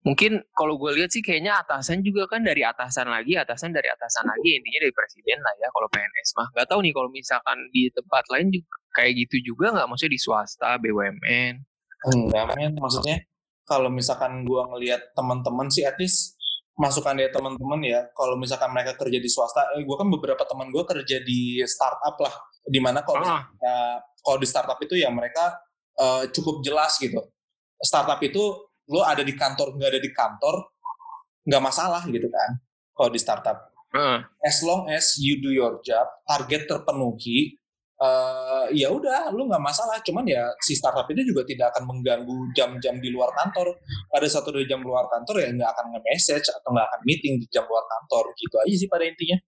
Mungkin 0.00 0.40
kalau 0.56 0.80
gue 0.80 0.96
lihat 0.96 1.12
sih 1.12 1.20
kayaknya 1.20 1.60
atasan 1.60 2.00
juga 2.00 2.24
kan 2.24 2.40
dari 2.40 2.64
atasan 2.64 3.12
lagi, 3.12 3.36
atasan 3.36 3.68
dari 3.68 3.84
atasan 3.92 4.24
lagi, 4.24 4.56
intinya 4.56 4.80
dari 4.88 4.94
presiden 4.96 5.38
lah 5.44 5.52
ya 5.60 5.68
kalau 5.68 5.88
PNS 5.92 6.28
mah. 6.40 6.48
Gak 6.56 6.66
tahu 6.72 6.80
nih 6.80 6.92
kalau 6.96 7.12
misalkan 7.12 7.58
di 7.68 7.92
tempat 7.92 8.24
lain 8.32 8.48
juga 8.48 8.74
kayak 8.96 9.12
gitu 9.26 9.52
juga 9.52 9.76
nggak? 9.76 9.86
Maksudnya 9.92 10.12
di 10.16 10.20
swasta, 10.20 10.70
BUMN? 10.80 11.54
Enggak 12.00 12.44
men, 12.56 12.72
maksudnya 12.80 13.20
kalau 13.68 13.92
misalkan 13.92 14.48
gue 14.48 14.62
ngelihat 14.72 15.12
teman-teman 15.12 15.68
sih 15.68 15.84
at 15.84 16.00
least 16.00 16.40
masukan 16.80 17.12
dari 17.12 17.28
teman-teman 17.28 17.84
ya 17.84 18.08
kalau 18.16 18.40
misalkan 18.40 18.72
mereka 18.72 18.96
kerja 18.96 19.20
di 19.20 19.28
swasta 19.28 19.76
eh, 19.76 19.84
gue 19.84 19.96
kan 20.00 20.08
beberapa 20.08 20.48
teman 20.48 20.72
gue 20.72 20.80
kerja 20.80 21.20
di 21.20 21.60
startup 21.68 22.16
lah 22.16 22.32
di 22.64 22.80
mana 22.80 23.04
kalau 23.04 23.20
ah. 23.28 23.44
kalau 24.24 24.38
di 24.40 24.48
startup 24.48 24.80
itu 24.80 24.96
ya 24.96 25.12
mereka 25.12 25.60
uh, 26.00 26.24
cukup 26.32 26.64
jelas 26.64 26.96
gitu 26.96 27.20
startup 27.84 28.16
itu 28.24 28.69
lo 28.90 29.06
ada 29.06 29.22
di 29.22 29.32
kantor 29.38 29.78
nggak 29.78 29.90
ada 29.96 30.00
di 30.02 30.10
kantor 30.10 30.56
nggak 31.46 31.62
masalah 31.62 32.02
gitu 32.10 32.28
kan 32.28 32.50
kalau 32.92 33.10
di 33.10 33.20
startup. 33.20 33.58
Uh. 33.90 34.22
as 34.46 34.62
long 34.62 34.86
as 34.86 35.18
you 35.18 35.42
do 35.42 35.50
your 35.50 35.82
job 35.82 36.06
target 36.22 36.62
terpenuhi 36.70 37.58
uh, 38.00 38.66
ya 38.72 38.88
udah 38.90 39.30
lu 39.30 39.46
nggak 39.46 39.62
masalah. 39.62 40.00
Cuman 40.02 40.24
ya 40.26 40.48
si 40.64 40.74
startup 40.74 41.06
itu 41.12 41.22
juga 41.30 41.44
tidak 41.44 41.76
akan 41.76 41.86
mengganggu 41.86 42.50
jam-jam 42.56 42.98
di 42.98 43.12
luar 43.12 43.30
kantor. 43.36 43.76
Pada 44.08 44.26
satu 44.26 44.50
dari 44.50 44.66
jam 44.66 44.80
luar 44.80 45.06
kantor 45.12 45.44
ya 45.44 45.48
nggak 45.52 45.70
akan 45.70 45.86
nge-message 45.94 46.46
atau 46.50 46.68
nggak 46.72 46.86
akan 46.88 47.00
meeting 47.04 47.34
di 47.38 47.46
jam 47.52 47.64
luar 47.68 47.84
kantor. 47.86 48.24
Gitu 48.34 48.56
aja 48.56 48.74
sih 48.74 48.88
pada 48.88 49.04
intinya. 49.06 49.38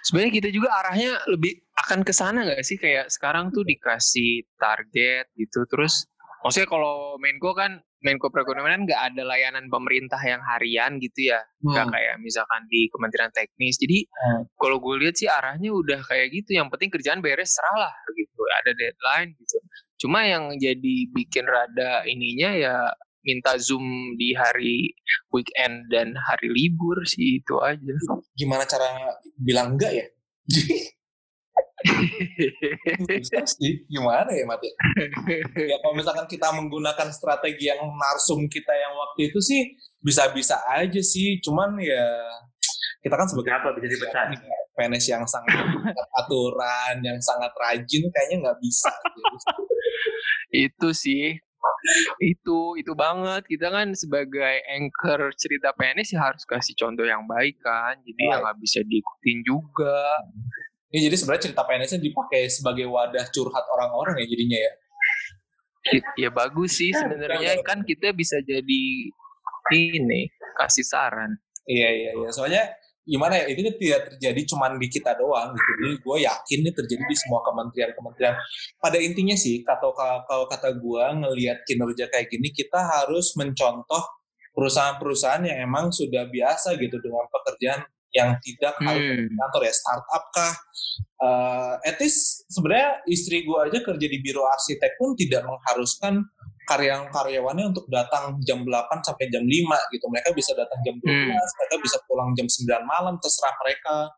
Sebenarnya 0.00 0.32
kita 0.32 0.48
juga 0.48 0.68
arahnya 0.80 1.12
lebih 1.28 1.60
akan 1.76 2.00
ke 2.00 2.12
sana 2.16 2.40
nggak 2.46 2.64
sih? 2.64 2.80
Kayak 2.80 3.12
sekarang 3.12 3.52
tuh 3.52 3.66
dikasih 3.68 4.48
target 4.56 5.28
gitu 5.36 5.68
terus 5.68 6.08
maksudnya 6.44 6.68
kalau 6.70 7.16
Menko 7.18 7.52
kan 7.54 7.80
Menko 7.98 8.30
Perekonomian 8.30 8.86
nggak 8.86 9.02
ada 9.10 9.22
layanan 9.26 9.66
pemerintah 9.66 10.22
yang 10.22 10.38
harian 10.38 11.02
gitu 11.02 11.34
ya, 11.34 11.42
nggak 11.66 11.86
hmm. 11.90 11.94
kayak 11.94 12.14
misalkan 12.22 12.62
di 12.70 12.86
Kementerian 12.94 13.34
Teknis. 13.34 13.74
Jadi 13.82 14.06
hmm. 14.06 14.54
kalau 14.54 14.78
gue 14.78 14.94
lihat 15.02 15.18
sih 15.18 15.26
arahnya 15.26 15.74
udah 15.74 15.98
kayak 16.06 16.30
gitu. 16.30 16.54
Yang 16.54 16.70
penting 16.70 16.90
kerjaan 16.94 17.18
beres 17.18 17.58
serah 17.58 17.90
lah 17.90 17.94
gitu, 18.14 18.40
ada 18.62 18.70
deadline 18.70 19.34
gitu. 19.34 19.58
Cuma 19.98 20.22
yang 20.22 20.54
jadi 20.54 21.10
bikin 21.10 21.42
rada 21.50 22.06
ininya 22.06 22.54
ya 22.54 22.76
minta 23.26 23.58
zoom 23.58 24.14
di 24.14 24.30
hari 24.32 24.94
weekend 25.34 25.90
dan 25.90 26.14
hari 26.14 26.54
libur 26.54 27.02
sih 27.02 27.42
itu 27.42 27.58
aja. 27.58 27.94
Gimana 28.38 28.62
cara 28.62 29.18
bilang 29.42 29.74
enggak 29.74 29.90
ya? 29.90 30.06
Bisa 33.06 33.38
sih, 33.46 33.86
gimana 33.86 34.30
ya 34.34 34.44
Mati? 34.44 34.66
ya? 35.54 35.76
Kalau 35.78 35.94
misalkan 35.94 36.26
kita 36.26 36.50
menggunakan 36.50 37.08
strategi 37.14 37.70
yang 37.70 37.78
narsum 37.94 38.50
kita 38.50 38.74
yang 38.74 38.92
waktu 38.98 39.30
itu 39.30 39.38
sih 39.38 39.78
bisa-bisa 40.02 40.58
aja 40.66 41.00
sih, 41.02 41.38
cuman 41.42 41.78
ya 41.78 42.06
kita 43.02 43.14
kan 43.14 43.26
sebagai 43.30 43.52
apa 43.54 43.74
bisa 43.78 43.86
dipecat? 43.94 44.34
PNS 44.78 45.06
yang 45.10 45.24
sangat 45.26 45.66
aturan, 46.22 47.02
yang 47.02 47.18
sangat 47.18 47.50
rajin 47.58 48.02
kayaknya 48.14 48.36
nggak 48.46 48.58
bisa. 48.62 48.92
itu 50.54 50.88
sih. 50.94 51.34
Itu 52.22 52.78
itu 52.78 52.92
banget. 52.94 53.42
Kita 53.46 53.74
kan 53.74 53.90
sebagai 53.98 54.62
anchor 54.70 55.34
cerita 55.34 55.74
PNS 55.74 56.14
ya 56.14 56.30
harus 56.30 56.46
kasih 56.46 56.78
contoh 56.78 57.02
yang 57.02 57.26
baik 57.26 57.58
kan. 57.58 57.98
Jadi 58.06 58.22
ya 58.22 58.38
nggak 58.38 58.58
bisa 58.62 58.82
diikutin 58.86 59.38
juga 59.42 59.98
ini 60.88 60.98
jadi 61.08 61.16
sebenarnya 61.20 61.44
cerita 61.52 61.62
PNS-nya 61.68 62.00
dipakai 62.00 62.48
sebagai 62.48 62.88
wadah 62.88 63.26
curhat 63.28 63.64
orang-orang 63.68 64.24
ya 64.24 64.26
jadinya 64.28 64.58
ya. 64.58 64.72
Ya 66.16 66.30
bagus 66.32 66.80
sih 66.80 66.92
sebenarnya 66.92 67.60
kan 67.64 67.84
kita 67.84 68.12
bisa 68.12 68.40
jadi 68.44 68.82
ini 69.72 70.20
kasih 70.56 70.84
saran. 70.84 71.36
Iya 71.68 71.88
iya 71.92 72.10
iya. 72.16 72.30
Soalnya 72.32 72.64
gimana 73.08 73.40
ya 73.40 73.48
itu 73.48 73.64
tidak 73.80 74.12
terjadi 74.12 74.40
cuma 74.48 74.68
di 74.76 74.88
kita 74.88 75.16
doang 75.16 75.52
gitu. 75.56 75.70
Jadi 75.80 75.94
gue 76.00 76.16
yakin 76.28 76.58
ini 76.64 76.70
terjadi 76.72 77.02
di 77.04 77.16
semua 77.16 77.40
kementerian-kementerian. 77.44 78.36
Pada 78.80 78.98
intinya 79.00 79.36
sih 79.36 79.64
kalau 79.64 79.92
kalau 79.96 80.44
kata 80.48 80.76
gue 80.76 81.04
ngelihat 81.24 81.64
kinerja 81.64 82.08
kayak 82.12 82.28
gini 82.28 82.52
kita 82.52 82.80
harus 82.80 83.32
mencontoh 83.36 84.04
perusahaan-perusahaan 84.52 85.44
yang 85.44 85.68
emang 85.68 85.88
sudah 85.92 86.28
biasa 86.28 86.76
gitu 86.76 86.96
dengan 87.00 87.24
pekerjaan 87.32 87.80
yang 88.16 88.36
tidak 88.40 88.74
hmm. 88.80 88.86
harus 88.88 89.28
kantor 89.28 89.62
ya 89.68 89.74
startup 89.74 90.24
kah 90.32 90.52
uh, 91.20 91.74
etis 91.84 92.44
sebenarnya 92.48 93.04
istri 93.10 93.44
gue 93.44 93.58
aja 93.58 93.78
kerja 93.84 94.06
di 94.08 94.18
biro 94.24 94.48
arsitek 94.48 94.96
pun 94.96 95.12
tidak 95.18 95.44
mengharuskan 95.44 96.24
karyawan-karyawannya 96.68 97.72
untuk 97.72 97.88
datang 97.88 98.36
jam 98.44 98.60
8 98.60 99.00
sampai 99.00 99.32
jam 99.32 99.40
5 99.40 99.48
gitu. 99.96 100.04
Mereka 100.12 100.36
bisa 100.36 100.52
datang 100.52 100.76
jam 100.84 101.00
12, 101.00 101.08
hmm. 101.08 101.32
mereka 101.32 101.76
bisa 101.80 101.96
pulang 102.04 102.36
jam 102.36 102.44
9 102.44 102.84
malam, 102.84 103.16
terserah 103.16 103.56
mereka. 103.64 104.12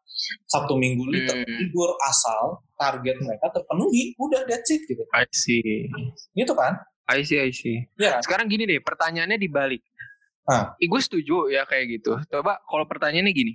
Sabtu 0.50 0.74
Minggu 0.76 1.06
hmm. 1.06 1.46
libur 1.46 1.96
asal 2.04 2.60
target 2.76 3.16
mereka 3.22 3.54
terpenuhi, 3.54 4.12
udah 4.18 4.44
that's 4.50 4.68
it 4.68 4.82
gitu. 4.84 5.00
I 5.14 5.24
see. 5.30 5.86
Gitu 6.34 6.52
kan? 6.52 6.76
I 7.08 7.22
see, 7.22 7.38
I 7.38 7.54
see. 7.54 7.86
Ya. 7.96 8.18
Sekarang 8.20 8.50
gini 8.50 8.66
deh, 8.66 8.82
pertanyaannya 8.82 9.38
dibalik. 9.38 9.80
Ah. 10.50 10.74
gue 10.74 11.00
setuju 11.00 11.46
ya 11.54 11.62
kayak 11.62 12.02
gitu. 12.02 12.18
Coba 12.26 12.58
kalau 12.66 12.82
pertanyaannya 12.90 13.30
gini, 13.30 13.54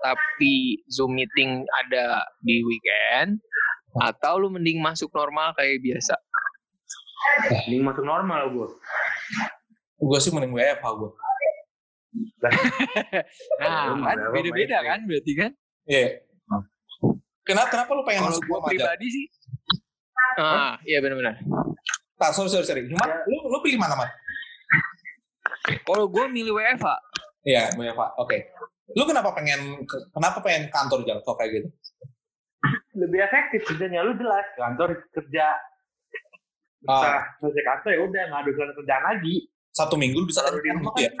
tapi 0.00 0.80
Zoom 0.88 1.18
meeting 1.18 1.66
ada 1.84 2.24
di 2.40 2.62
weekend 2.64 3.42
atau 3.98 4.38
lu 4.38 4.48
mending 4.52 4.78
masuk 4.78 5.10
normal 5.12 5.52
kayak 5.58 5.82
biasa? 5.82 6.14
Mending 7.66 7.82
masuk 7.82 8.04
normal 8.06 8.42
gue. 8.54 8.68
Gue 9.98 10.18
sih 10.22 10.30
mending 10.30 10.54
WFH 10.54 10.86
gue. 10.86 11.10
nah, 13.60 13.94
kan 13.94 14.18
beda-beda 14.32 14.78
kan 14.80 15.00
berarti 15.04 15.32
kan? 15.36 15.50
Iya. 15.86 15.98
Yeah. 15.98 16.10
Kenapa 17.44 17.68
kenapa 17.72 17.90
lu 17.96 18.02
pengen 18.04 18.28
masuk 18.28 18.44
gue 18.44 18.58
pribadi 18.60 19.06
sih? 19.08 19.26
Ah, 20.38 20.78
iya 20.86 21.00
benar-benar. 21.00 21.40
Tak, 22.18 22.30
sorry, 22.34 22.50
sorry, 22.50 22.66
sorry. 22.66 22.82
Cuma, 22.86 23.00
ya. 23.06 23.24
lu, 23.30 23.36
lu 23.46 23.58
pilih 23.62 23.78
mana, 23.78 23.94
Mat? 23.94 24.10
Kalau 25.84 26.06
gue 26.08 26.24
milih 26.32 26.52
WFA. 26.56 26.96
Iya, 27.44 27.72
WFA. 27.76 28.06
Oke. 28.20 28.28
Okay. 28.28 28.40
Lu 28.96 29.04
kenapa 29.04 29.36
pengen 29.36 29.84
kenapa 30.16 30.40
pengen 30.40 30.72
kantor 30.72 31.04
jalan 31.04 31.20
kok 31.20 31.36
kayak 31.36 31.50
gitu? 31.60 31.68
Lebih 32.96 33.20
efektif 33.20 33.60
kerjanya 33.68 34.00
lu 34.02 34.16
jelas 34.16 34.48
kantor 34.56 34.96
kerja 35.12 35.54
ah. 36.88 37.20
selesai 37.38 37.64
kantor 37.68 37.90
ya 37.92 38.00
udah 38.00 38.22
nggak 38.32 38.40
ada 38.48 38.72
kerjaan 38.80 39.04
lagi. 39.04 39.34
Satu 39.76 39.94
minggu 40.00 40.24
bisa 40.24 40.40
kan 40.40 40.56
gitu 40.56 41.00
ya? 41.04 41.12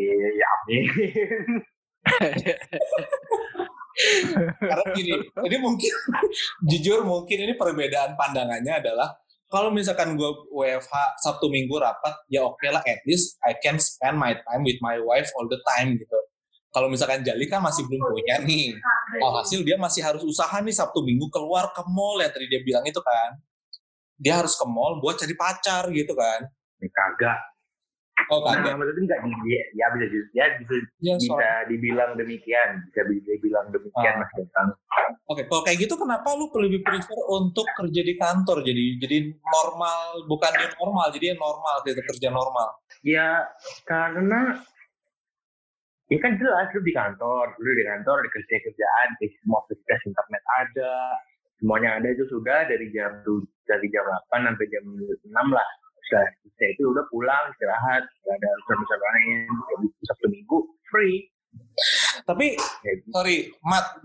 Iya, 0.00 0.28
ya 0.32 0.46
amin. 0.48 0.84
Karena 4.60 4.84
gini, 4.96 5.12
ini 5.20 5.56
mungkin 5.60 5.92
jujur 6.70 7.04
mungkin 7.04 7.38
ini 7.44 7.52
perbedaan 7.58 8.16
pandangannya 8.16 8.80
adalah 8.80 9.12
kalau 9.50 9.74
misalkan 9.74 10.14
gue 10.14 10.30
WFH 10.54 11.18
Sabtu 11.26 11.50
Minggu 11.50 11.82
rapat, 11.82 12.14
ya 12.30 12.46
oke 12.46 12.54
okay 12.62 12.70
lah 12.70 12.78
at 12.86 13.02
least 13.02 13.34
I 13.42 13.58
can 13.58 13.82
spend 13.82 14.14
my 14.14 14.38
time 14.46 14.62
with 14.62 14.78
my 14.78 15.02
wife 15.02 15.26
all 15.34 15.50
the 15.50 15.58
time 15.74 15.98
gitu. 15.98 16.18
Kalau 16.70 16.86
misalkan 16.86 17.26
Jali 17.26 17.50
kan 17.50 17.58
masih 17.58 17.82
belum 17.90 18.14
punya 18.14 18.38
nih, 18.46 18.78
hasil 19.18 19.66
dia 19.66 19.74
masih 19.74 20.06
harus 20.06 20.22
usaha 20.22 20.54
nih 20.62 20.70
Sabtu 20.70 21.02
Minggu 21.02 21.26
keluar 21.34 21.74
ke 21.74 21.82
mall 21.90 22.22
yang 22.22 22.30
tadi 22.30 22.46
dia 22.46 22.62
bilang 22.62 22.86
itu 22.86 23.02
kan. 23.02 23.42
Dia 24.22 24.38
harus 24.38 24.54
ke 24.54 24.62
mall 24.70 25.02
buat 25.02 25.18
cari 25.18 25.34
pacar 25.34 25.90
gitu 25.90 26.14
kan. 26.14 26.46
Kagak, 26.78 27.49
Oh, 28.28 28.44
kan? 28.44 28.60
Nah, 28.60 28.76
maksudnya 28.76 29.16
enggak 29.16 29.20
ya, 29.48 29.62
ya 29.74 29.86
bisa 29.96 30.06
ya 30.36 30.46
bisa 30.60 30.74
ya, 31.00 31.14
bisa 31.16 31.48
dibilang 31.66 32.14
demikian, 32.20 32.84
bisa 32.90 33.00
dibilang 33.08 33.72
demikian 33.72 34.14
ah. 34.20 34.28
Mas 34.28 34.32
Oke, 34.36 34.76
okay. 35.26 35.44
kalau 35.48 35.62
kayak 35.64 35.78
gitu 35.82 35.94
kenapa 35.96 36.28
lu 36.36 36.52
lebih 36.52 36.84
prefer 36.84 37.20
untuk 37.30 37.66
kerja 37.74 38.00
di 38.02 38.14
kantor 38.18 38.62
jadi 38.62 38.84
jadi 39.00 39.18
normal 39.34 40.26
bukan 40.26 40.52
di 40.52 40.66
normal 40.78 41.06
jadi 41.14 41.26
normal 41.38 41.74
gitu 41.86 42.02
kerja 42.04 42.28
normal? 42.30 42.68
Ya 43.06 43.48
karena 43.88 44.60
ya 46.10 46.18
kan 46.18 46.36
jelas 46.36 46.68
lu 46.74 46.80
di 46.82 46.92
kantor, 46.94 47.54
lu 47.62 47.70
di 47.72 47.84
kantor 47.86 48.16
di 48.26 48.30
kerja 48.30 48.54
kerjaan, 48.66 49.08
di 49.22 49.26
semua 49.40 49.62
fasilitas 49.66 50.02
internet 50.06 50.42
ada, 50.58 50.94
semuanya 51.62 51.90
ada 52.02 52.08
itu 52.10 52.24
sudah 52.26 52.66
dari 52.66 52.90
jam 52.90 53.22
dari 53.66 53.86
jam 53.94 54.04
8 54.30 54.46
sampai 54.50 54.66
jam 54.70 54.84
6 54.86 55.30
lah 55.30 55.70
saya 56.10 56.68
itu 56.68 56.82
udah 56.84 57.04
pulang 57.08 57.44
istirahat 57.48 58.02
gak 58.04 58.34
ada 58.34 58.48
urusan 58.52 58.76
besar 58.78 58.98
lain 59.00 59.38
sabtu 60.04 60.26
minggu 60.28 60.58
free 60.86 61.30
Tapi 62.22 62.54
Ya, 62.86 62.92
gitu. 62.94 63.10
sorry, 63.10 63.36
Mat, 63.60 63.98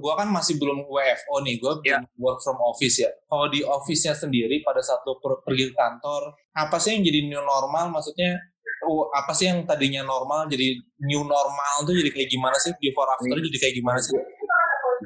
gua 0.00 0.16
kan 0.16 0.32
masih 0.32 0.56
belum 0.56 0.88
WFO 0.88 1.44
nih, 1.44 1.60
gua 1.60 1.76
Ya. 1.82 2.00
belum 2.00 2.08
work 2.16 2.40
from 2.40 2.56
office 2.58 2.96
ya. 2.96 3.12
Kalau 3.26 3.52
di 3.52 3.60
office-nya 3.60 4.16
sendiri 4.16 4.64
pada 4.64 4.80
saat 4.80 5.04
per- 5.04 5.44
pergi 5.44 5.68
ke 5.68 5.74
kantor, 5.74 6.32
apa 6.54 6.80
sih 6.80 6.96
yang 6.96 7.04
jadi 7.04 7.28
new 7.28 7.36
normal? 7.38 7.92
Maksudnya 7.92 8.40
oh, 8.82 9.12
apa 9.12 9.28
sih 9.30 9.44
yang 9.46 9.68
tadinya 9.68 10.00
normal 10.02 10.48
jadi 10.48 10.72
new 11.02 11.20
normal 11.20 11.74
tuh 11.84 11.92
jadi 11.92 12.08
kayak 12.08 12.30
gimana 12.30 12.56
sih? 12.56 12.72
Before 12.74 13.08
after 13.10 13.28
jadi 13.36 13.58
kayak 13.60 13.74
gimana 13.76 13.98
sih? 14.00 14.16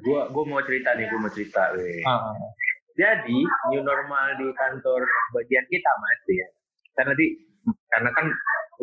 Gua 0.00 0.30
gua 0.30 0.45
mau 0.47 0.62
cerita 0.62 0.95
nih, 0.95 1.11
gua 1.11 1.19
mau 1.21 1.33
cerita. 1.33 1.75
weh. 1.75 2.07
Ah, 2.07 2.30
Jadi 3.00 3.38
new 3.73 3.80
normal 3.80 4.37
di 4.37 4.52
kantor 4.52 5.00
bagian 5.33 5.64
kita 5.73 5.90
mas 6.04 6.23
ya. 6.28 6.49
Karena 7.00 7.16
di 7.16 7.33
karena 7.88 8.11
kan 8.12 8.28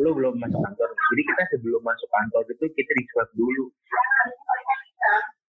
lu 0.02 0.10
belum 0.10 0.42
masuk 0.42 0.58
kantor. 0.58 0.88
Jadi 1.14 1.22
kita 1.22 1.42
sebelum 1.54 1.82
masuk 1.86 2.08
kantor 2.10 2.42
itu 2.50 2.66
kita 2.74 2.92
di 2.98 3.04
swab 3.14 3.30
dulu. 3.38 3.66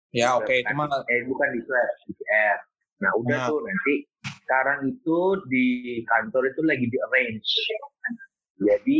ya 0.09 0.37
oke, 0.37 0.53
itu 0.53 0.73
mah 0.73 0.89
Eh 1.09 1.21
bukan 1.25 1.49
di 1.53 1.61
swab, 1.65 1.89
PCR. 2.05 2.57
Nah 3.01 3.11
udah 3.17 3.37
Nah. 3.41 3.47
tuh 3.49 3.59
nanti 3.65 3.93
sekarang 4.45 4.79
itu 4.89 5.17
di 5.49 5.65
kantor 6.05 6.49
itu 6.49 6.61
lagi 6.65 6.85
di 6.85 6.97
arrange. 6.97 7.57
Jadi 8.59 8.99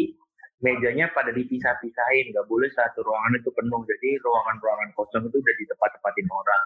mejanya 0.60 1.08
pada 1.14 1.32
dipisah-pisahin, 1.32 2.26
nggak 2.36 2.48
boleh 2.48 2.70
satu 2.74 3.06
ruangan 3.06 3.38
itu 3.38 3.50
penuh. 3.54 3.82
Jadi 3.86 4.10
ruangan-ruangan 4.22 4.90
kosong 4.98 5.24
itu 5.30 5.38
udah 5.38 5.56
ditepat-tepatin 5.62 6.28
orang. 6.30 6.66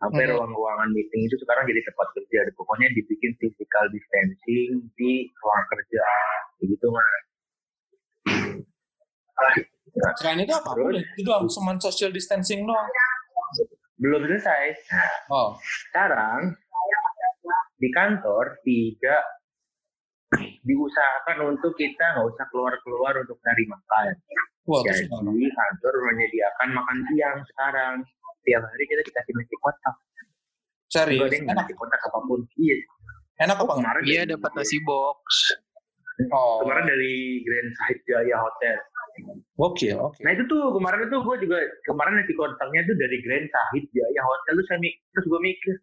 Sampai 0.00 0.24
Hmm. 0.24 0.32
ruang-ruangan 0.32 0.88
meeting 0.96 1.28
itu 1.28 1.36
sekarang 1.36 1.68
jadi 1.68 1.84
tempat 1.84 2.08
kerja. 2.16 2.40
Pokoknya 2.56 2.88
dibikin 2.96 3.36
physical 3.36 3.84
distancing 3.92 4.88
di 4.96 5.28
ruang 5.28 5.64
kerja. 5.68 6.04
Begitu 6.56 6.86
mas. 6.88 7.22
Nah, 9.90 10.12
selain 10.16 10.40
itu 10.40 10.54
apa? 10.54 10.70
Itu 11.16 11.22
doang, 11.26 11.44
cuma 11.50 11.72
social 11.76 12.10
distancing 12.12 12.64
doang. 12.64 12.88
belum 14.00 14.24
selesai. 14.24 14.72
Oh, 15.28 15.60
sekarang 15.60 16.56
di 17.76 17.92
kantor 17.92 18.56
tidak 18.64 19.20
diusahakan 20.64 21.52
untuk 21.52 21.76
kita 21.76 22.16
nggak 22.16 22.24
usah 22.32 22.46
keluar-keluar 22.48 23.12
untuk 23.20 23.36
cari 23.44 23.64
makan. 23.68 24.16
wah 24.64 24.80
Jadi 24.88 25.04
kantor 25.52 25.94
menyediakan 26.08 26.68
makan 26.72 26.98
siang 27.12 27.38
sekarang. 27.52 27.94
Tiap 28.44 28.62
hari 28.64 28.84
kita 28.88 29.02
dikasih 29.04 29.32
nasi 29.36 29.56
kotak. 29.60 29.96
Serius, 30.90 31.22
Enggak 31.22 31.30
ada 31.30 31.36
yang 31.36 31.46
enak, 31.54 31.64
nasi 31.66 31.74
kotak 31.76 32.00
apa 32.02 32.18
pun. 32.26 32.40
Iya. 32.58 32.76
enak 33.40 33.56
apa 33.56 33.72
enggak? 33.72 33.92
Kemarin 33.94 34.02
Iya 34.08 34.22
dapat 34.36 34.50
nasi 34.56 34.76
box. 34.84 35.20
Oh, 36.36 36.60
Kemarin 36.60 36.84
dari 36.84 37.40
Grand 37.46 37.70
Side 37.72 38.02
Jaya 38.04 38.36
Hotel. 38.36 38.78
gokil, 39.60 40.00
oke. 40.00 40.16
Nah 40.24 40.32
itu 40.32 40.48
tuh 40.48 40.72
kemarin 40.72 41.04
itu 41.04 41.16
gue 41.20 41.36
juga 41.44 41.58
kemarin 41.84 42.20
nasi 42.20 42.32
kotaknya 42.32 42.80
tuh 42.88 42.96
dari 42.96 43.16
Grand 43.20 43.48
Sahid 43.52 43.84
Jaya 43.92 44.22
Hotel 44.24 44.52
terus 44.56 44.66
saya 44.72 44.80
terus 45.12 45.26
gue 45.28 45.40
mikir 45.44 45.74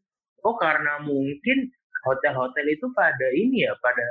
oh 0.41 0.55
karena 0.57 0.97
mungkin 1.05 1.69
hotel-hotel 2.07 2.65
itu 2.71 2.87
pada 2.97 3.27
ini 3.35 3.67
ya 3.67 3.73
pada 3.83 4.05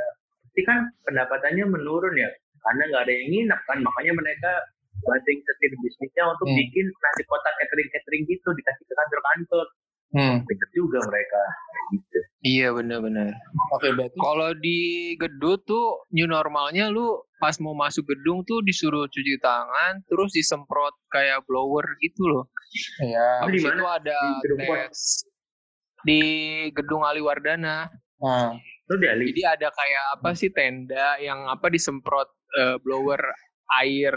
pasti 0.47 0.61
kan 0.69 0.79
pendapatannya 1.09 1.65
menurun 1.65 2.15
ya 2.15 2.31
karena 2.63 2.83
nggak 2.93 3.03
ada 3.09 3.13
yang 3.13 3.29
nginep 3.33 3.61
kan 3.67 3.79
makanya 3.83 4.13
mereka 4.17 4.53
banting 5.03 5.39
setir 5.39 5.73
bisnisnya 5.77 6.25
untuk 6.31 6.47
Hmm. 6.47 6.57
bikin 6.57 6.87
nasi 6.89 7.23
kotak 7.27 7.55
catering 7.57 7.89
catering 7.91 8.23
gitu 8.25 8.49
dikasih 8.53 8.85
ke 8.85 8.95
kantor-kantor 8.95 9.67
Hmm, 10.15 10.39
pinter 10.47 10.69
juga 10.71 11.03
mereka 11.03 11.43
gitu 11.93 12.19
Iya 12.47 12.71
benar-benar. 12.71 13.35
oke 13.75 13.89
berarti 13.91 14.17
Kalau 14.17 14.55
di 14.55 14.79
gedung 15.19 15.59
tuh 15.67 16.07
new 16.15 16.31
normalnya 16.31 16.89
lu 16.89 17.11
pas 17.37 17.59
mau 17.59 17.75
masuk 17.75 18.07
gedung 18.07 18.47
tuh 18.47 18.63
disuruh 18.63 19.11
cuci 19.11 19.35
tangan, 19.43 19.99
terus 20.07 20.31
disemprot 20.31 20.95
kayak 21.11 21.43
blower 21.45 21.85
gitu 21.99 22.23
loh. 22.23 22.45
ya. 23.03 23.45
Lu 23.45 23.51
di 23.51 23.61
itu 23.61 23.83
ada 23.83 24.15
Di 24.15 24.31
gedung 24.47 24.59
tes 24.63 24.99
di 26.07 26.21
gedung 26.71 27.03
Aliwardana. 27.03 27.91
Nah, 28.23 28.55
lu 28.87 28.95
di 28.97 29.07
Ali 29.11 29.35
Jadi 29.35 29.43
ada 29.43 29.69
kayak 29.69 30.05
apa 30.17 30.31
sih 30.33 30.49
tenda 30.55 31.19
yang 31.19 31.51
apa 31.51 31.67
disemprot 31.67 32.31
eh, 32.57 32.79
blower 32.79 33.21
air 33.83 34.15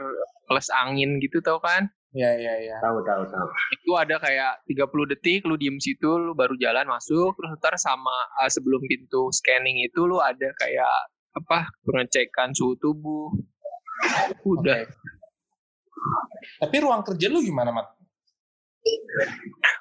plus 0.49 0.67
angin 0.73 1.17
gitu 1.21 1.41
tau 1.41 1.61
kan? 1.61 1.89
ya 2.09 2.33
ya 2.33 2.53
ya. 2.57 2.77
tahu 2.81 3.05
tahu 3.05 3.21
tahu 3.29 3.47
Itu 3.69 3.93
ada 3.93 4.17
kayak 4.17 4.65
30 4.65 5.11
detik 5.13 5.45
lu 5.45 5.61
diem 5.61 5.77
situ 5.77 6.09
lu 6.17 6.33
baru 6.33 6.57
jalan 6.57 6.89
masuk 6.89 7.37
terus 7.37 7.53
ntar 7.61 7.77
sama 7.77 8.13
eh, 8.41 8.49
sebelum 8.49 8.81
pintu 8.81 9.29
scanning 9.29 9.85
itu 9.85 10.09
lu 10.09 10.17
ada 10.17 10.49
kayak 10.57 10.89
apa 11.37 11.69
pengecekan 11.85 12.51
suhu 12.57 12.73
tubuh. 12.81 13.29
Udah. 14.47 14.81
Oke. 14.81 14.89
Tapi 16.59 16.75
ruang 16.79 17.03
kerja 17.03 17.27
lu 17.27 17.43
gimana, 17.43 17.69
Mat? 17.75 17.87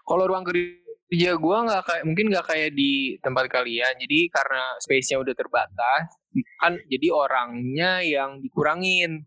Kalau 0.03 0.25
ruang 0.27 0.43
kerja 0.43 1.33
gua 1.39 1.65
nggak 1.65 1.83
kayak 1.87 2.05
mungkin 2.05 2.27
nggak 2.35 2.47
kayak 2.47 2.71
di 2.75 3.17
tempat 3.23 3.47
kalian. 3.49 3.95
Jadi 3.97 4.29
karena 4.29 4.75
space-nya 4.83 5.23
udah 5.23 5.35
terbatas, 5.35 6.18
kan 6.61 6.77
jadi 6.87 7.09
orangnya 7.11 8.05
yang 8.05 8.39
dikurangin. 8.39 9.25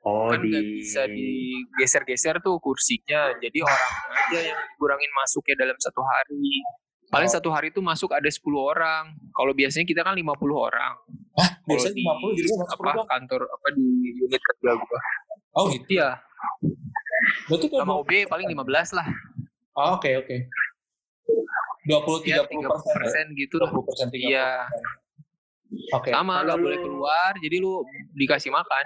oh 0.00 0.32
kan 0.32 0.40
di 0.40 0.48
nggak 0.48 0.64
bisa 0.80 1.02
digeser-geser 1.06 2.40
tuh 2.40 2.56
kursinya. 2.58 3.36
Jadi 3.36 3.60
orang 3.60 3.92
aja 4.10 4.38
yang 4.40 4.58
dikurangin 4.72 5.12
masuknya 5.12 5.54
dalam 5.60 5.76
satu 5.76 6.00
hari. 6.00 6.64
Paling 7.10 7.26
Oh. 7.26 7.34
satu 7.36 7.50
hari 7.50 7.68
tuh 7.68 7.82
masuk 7.82 8.14
ada 8.14 8.30
10 8.30 8.40
orang. 8.56 9.12
Kalau 9.34 9.52
biasanya 9.52 9.82
kita 9.84 10.00
kan 10.00 10.14
50 10.14 10.54
orang. 10.56 10.94
Hah, 11.36 11.50
biasanya 11.66 11.94
di 11.98 12.02
50 12.06 12.38
jadi 12.38 12.48
cuma 12.48 12.64
10 12.64 12.70
apa 12.70 12.90
doang. 12.96 13.08
kantor 13.10 13.40
apa 13.50 13.66
di 13.76 13.86
unit 14.24 14.40
kerja 14.40 14.70
gua. 14.78 15.00
Oh 15.50 15.64
gitu. 15.74 15.86
Iya, 15.90 16.08
Berarti 17.50 17.66
kalau 17.68 17.82
sama 17.82 17.94
OB 18.00 18.10
paling 18.24 18.46
15 18.48 18.88
lah. 18.96 19.06
Oh, 19.76 19.98
oke 19.98 20.10
oke. 20.22 20.36
20 21.84 22.22
Ya, 22.24 22.46
30 22.46 22.70
persen. 22.70 23.26
30% 23.34 23.40
gitu 23.42 23.54
lah. 23.58 23.70
20 23.74 23.88
persen 23.90 24.06
30 24.08 24.30
Iya. 24.30 24.48
Oke. 25.94 26.10
sama 26.10 26.42
nggak 26.42 26.58
boleh 26.58 26.78
keluar 26.82 27.30
jadi 27.38 27.62
lu 27.62 27.86
dikasih 28.18 28.50
makan. 28.50 28.84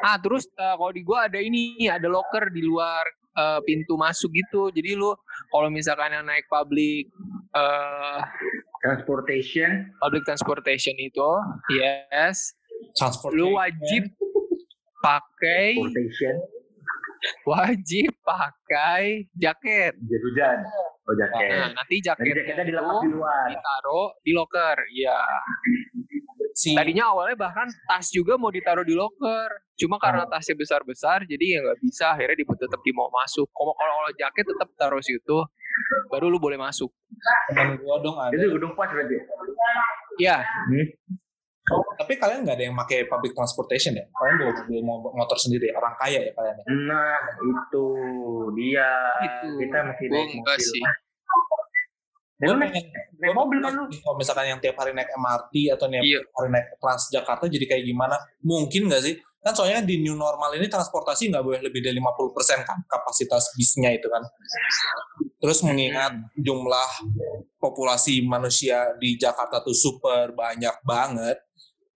Ah 0.00 0.16
terus 0.16 0.48
eh, 0.56 0.74
kalau 0.76 0.92
di 0.92 1.04
gua 1.04 1.28
ada 1.28 1.36
ini 1.36 1.88
ada 1.92 2.08
locker 2.08 2.48
di 2.48 2.64
luar 2.64 3.04
eh, 3.36 3.60
pintu 3.68 4.00
masuk 4.00 4.32
gitu. 4.32 4.72
Jadi 4.72 4.96
lu 4.96 5.12
kalau 5.52 5.68
misalkan 5.68 6.16
yang 6.16 6.24
naik 6.24 6.48
public 6.48 7.12
eh 7.52 8.20
transportation. 8.80 9.92
public 10.00 10.24
transportation 10.24 10.96
itu 10.96 11.30
yes. 11.76 12.56
Transport. 12.96 13.32
lu 13.36 13.56
wajib 13.56 14.08
pakai 15.00 15.76
transportation. 15.76 16.34
wajib 17.44 18.10
pakai 18.24 19.28
jaket. 19.36 19.92
Jas 20.00 20.22
hujan. 20.24 20.58
Oh 21.06 21.14
jaket. 21.14 21.48
Nah 21.54 21.70
nanti 21.70 22.02
Nanti 22.02 22.04
jaket 22.04 22.34
jaketnya 22.34 22.64
itu 22.66 22.70
dilepas 22.74 22.96
di 23.04 23.10
luar. 23.14 23.46
ditaruh 23.46 24.08
di 24.26 24.32
locker 24.34 24.76
ya 24.90 25.20
Si 26.56 26.72
Tadinya 26.72 27.12
awalnya 27.12 27.36
bahkan 27.36 27.68
tas 27.84 28.08
juga 28.08 28.34
mau 28.34 28.48
ditaruh 28.48 28.80
di 28.80 28.96
locker. 28.96 29.60
Cuma 29.76 30.00
karena 30.00 30.24
Oh. 30.24 30.30
tasnya 30.32 30.56
besar-besar, 30.56 31.28
jadi 31.28 31.44
ya 31.44 31.58
nggak 31.60 31.78
bisa. 31.78 32.04
Akhirnya 32.10 32.32
dibuat 32.34 32.56
tetap 32.56 32.80
di 32.80 32.90
mau 32.90 33.12
masuk. 33.12 33.44
Kalau 33.46 33.76
kalau 33.76 34.08
jaket 34.10 34.44
tetap 34.46 34.68
taruh 34.74 34.98
situ, 34.98 35.36
baru 36.08 36.26
lu 36.26 36.40
boleh 36.40 36.56
masuk. 36.56 36.88
teman 37.46 37.76
gua 37.76 37.96
dong 37.98 38.16
ada. 38.16 38.32
itu 38.32 38.48
gedung 38.50 38.72
pas 38.72 38.88
berarti 38.88 39.16
Ya, 40.16 40.40
Tapi 41.98 42.14
kalian 42.14 42.40
nggak 42.40 42.56
ada 42.56 42.64
yang 42.64 42.76
pakai 42.78 43.04
public 43.04 43.34
transportation 43.34 43.92
ya? 43.92 44.06
Kalian 44.08 44.34
bawa 44.38 44.52
mobil 44.56 44.80
mo- 44.80 45.12
motor 45.12 45.34
sendiri, 45.34 45.68
orang 45.72 45.92
kaya 45.96 46.22
ya 46.22 46.32
kalian 46.32 46.56
ya? 46.56 46.64
nah 46.86 47.18
itu 47.42 47.86
dia 48.54 48.88
Itu. 49.20 49.48
kita 49.58 49.78
masih 49.82 50.06
naik 50.06 50.30
mobil 50.32 50.56
sih. 50.62 50.82
Dan 52.36 52.46
lu 52.46 52.56
naik, 52.58 52.68
pengen- 52.68 52.92
naik 53.16 53.32
mobil 53.32 53.58
kan 53.58 53.72
lu 53.72 53.88
nih, 53.88 53.98
Kalau 53.98 54.16
misalkan 54.16 54.44
yang 54.46 54.60
tiap 54.60 54.76
hari 54.76 54.92
naik 54.92 55.08
MRT 55.10 55.54
atau 55.72 55.86
tiap 55.86 56.04
Iya. 56.04 56.20
hari 56.30 56.48
naik 56.50 56.66
Transjakarta 56.76 57.44
jadi 57.46 57.64
kayak 57.66 57.84
gimana? 57.86 58.16
Mungkin 58.40 58.86
nggak 58.86 59.02
sih? 59.02 59.14
Kan 59.40 59.54
soalnya 59.54 59.80
di 59.80 59.96
new 59.98 60.12
normal 60.12 60.52
ini 60.52 60.66
transportasi 60.66 61.30
nggak 61.30 61.40
boleh 61.40 61.60
lebih 61.60 61.80
dari 61.80 61.96
50% 61.96 62.60
kan 62.60 62.76
kapasitas 62.84 63.54
bisnya 63.54 63.88
itu 63.88 64.04
kan. 64.06 64.20
Terus 65.38 65.62
mengingat 65.62 66.12
jumlah 66.36 66.90
populasi 67.56 68.20
manusia 68.20 68.92
di 68.96 69.14
Jakarta 69.14 69.62
tuh 69.62 69.72
super 69.72 70.34
banyak 70.34 70.82
banget. 70.82 71.40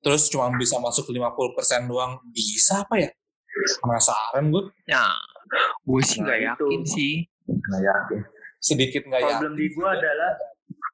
Terus 0.00 0.30
cuma 0.30 0.48
bisa 0.54 0.78
masuk 0.78 1.10
50% 1.10 1.84
doang. 1.84 2.16
Bisa 2.26 2.80
apa 2.80 2.96
ya? 2.96 3.10
Penasaran 3.76 4.48
gue. 4.48 4.72
Nah, 4.88 5.18
gue 5.82 6.00
sih 6.00 6.22
nggak 6.22 6.38
Nah, 6.38 6.54
itu. 6.54 6.64
yakin 6.64 6.82
sih. 6.86 7.12
nggak 7.44 7.82
yakin 7.82 8.20
Sedikit 8.60 9.02
nggak 9.08 9.20
yakin. 9.24 9.32
problem 9.40 9.52
di 9.56 9.66
gua 9.72 9.88
adalah 9.96 10.32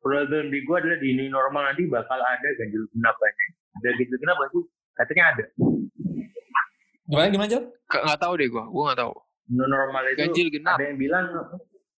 problem 0.00 0.44
di 0.54 0.58
gua 0.62 0.76
adalah 0.78 0.98
di 1.02 1.08
new 1.18 1.28
normal 1.28 1.62
nanti 1.66 1.82
bakal 1.90 2.18
ada 2.22 2.48
ganjil 2.62 2.82
genap 2.94 3.14
banyak 3.18 3.48
ada 3.82 3.88
ganjil 3.98 4.18
genap 4.22 4.36
sih 4.54 4.64
katanya 4.94 5.24
ada 5.34 5.44
Gimana 7.06 7.30
gimana 7.30 7.46
Jal? 7.46 7.62
Nggak 7.86 8.18
tahu 8.18 8.34
deh 8.34 8.50
gue, 8.50 8.64
gue 8.66 8.82
nggak 8.82 8.98
tahu. 8.98 9.14
new 9.54 9.66
normal 9.70 10.02
itu 10.10 10.18
Ganjil 10.26 10.48
genap. 10.50 10.74
ada 10.74 10.90
yang 10.90 10.98
bilang 10.98 11.26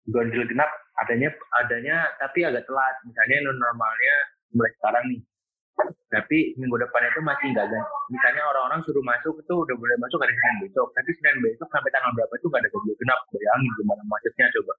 ganjil 0.08 0.44
genap 0.48 0.72
adanya 1.00 1.30
adanya 1.64 1.98
tapi 2.20 2.44
agak 2.44 2.64
telat 2.68 2.96
misalnya 3.08 3.38
new 3.44 3.56
normalnya 3.56 4.16
mulai 4.52 4.72
sekarang 4.80 5.04
nih 5.12 5.20
tapi 6.08 6.56
minggu 6.56 6.76
depan 6.80 7.04
itu 7.08 7.22
masih 7.22 7.48
nggak 7.54 7.68
ganti. 7.70 7.96
Misalnya 8.10 8.44
orang-orang 8.50 8.80
suruh 8.88 9.04
masuk 9.04 9.36
itu 9.38 9.54
udah 9.54 9.76
boleh 9.76 9.96
masuk 10.02 10.18
hari 10.24 10.34
Senin 10.34 10.58
besok, 10.66 10.88
tapi 10.96 11.10
Senin 11.20 11.38
besok 11.44 11.68
sampai 11.70 11.92
tanggal 11.94 12.12
berapa 12.16 12.34
itu 12.34 12.48
nggak 12.48 12.62
ada 12.64 12.70
ganjil 12.72 12.96
genap. 12.98 13.20
Bayangin 13.30 13.72
gimana 13.78 14.04
macetnya 14.08 14.46
coba. 14.58 14.74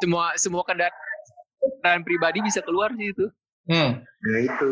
Semua 0.00 0.24
semua 0.36 0.62
kendaraan 0.64 2.00
pribadi 2.04 2.40
bisa 2.44 2.60
keluar 2.64 2.92
sih 2.96 3.12
itu. 3.12 3.26
Hmm. 3.68 4.00
Ya 4.04 4.38
itu. 4.44 4.70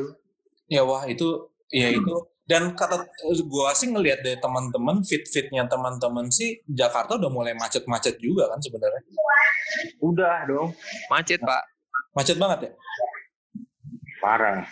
Ya 0.69 0.83
wah 0.85 1.05
itu 1.09 1.49
ya 1.73 1.93
itu 1.93 2.15
dan 2.49 2.73
kata 2.73 3.05
gua 3.45 3.77
sih 3.77 3.93
ngelihat 3.93 4.25
dari 4.25 4.41
teman-teman 4.41 5.05
fit-fitnya 5.05 5.69
teman-teman 5.69 6.33
sih 6.33 6.65
Jakarta 6.65 7.21
udah 7.21 7.29
mulai 7.29 7.53
macet-macet 7.53 8.17
juga 8.21 8.49
kan 8.49 8.57
sebenarnya. 8.61 9.05
Udah 10.01 10.49
dong. 10.49 10.73
Macet, 11.13 11.41
Pak. 11.45 11.63
Macet 12.17 12.37
banget 12.41 12.59
ya? 12.69 12.71
Parah. 14.25 14.65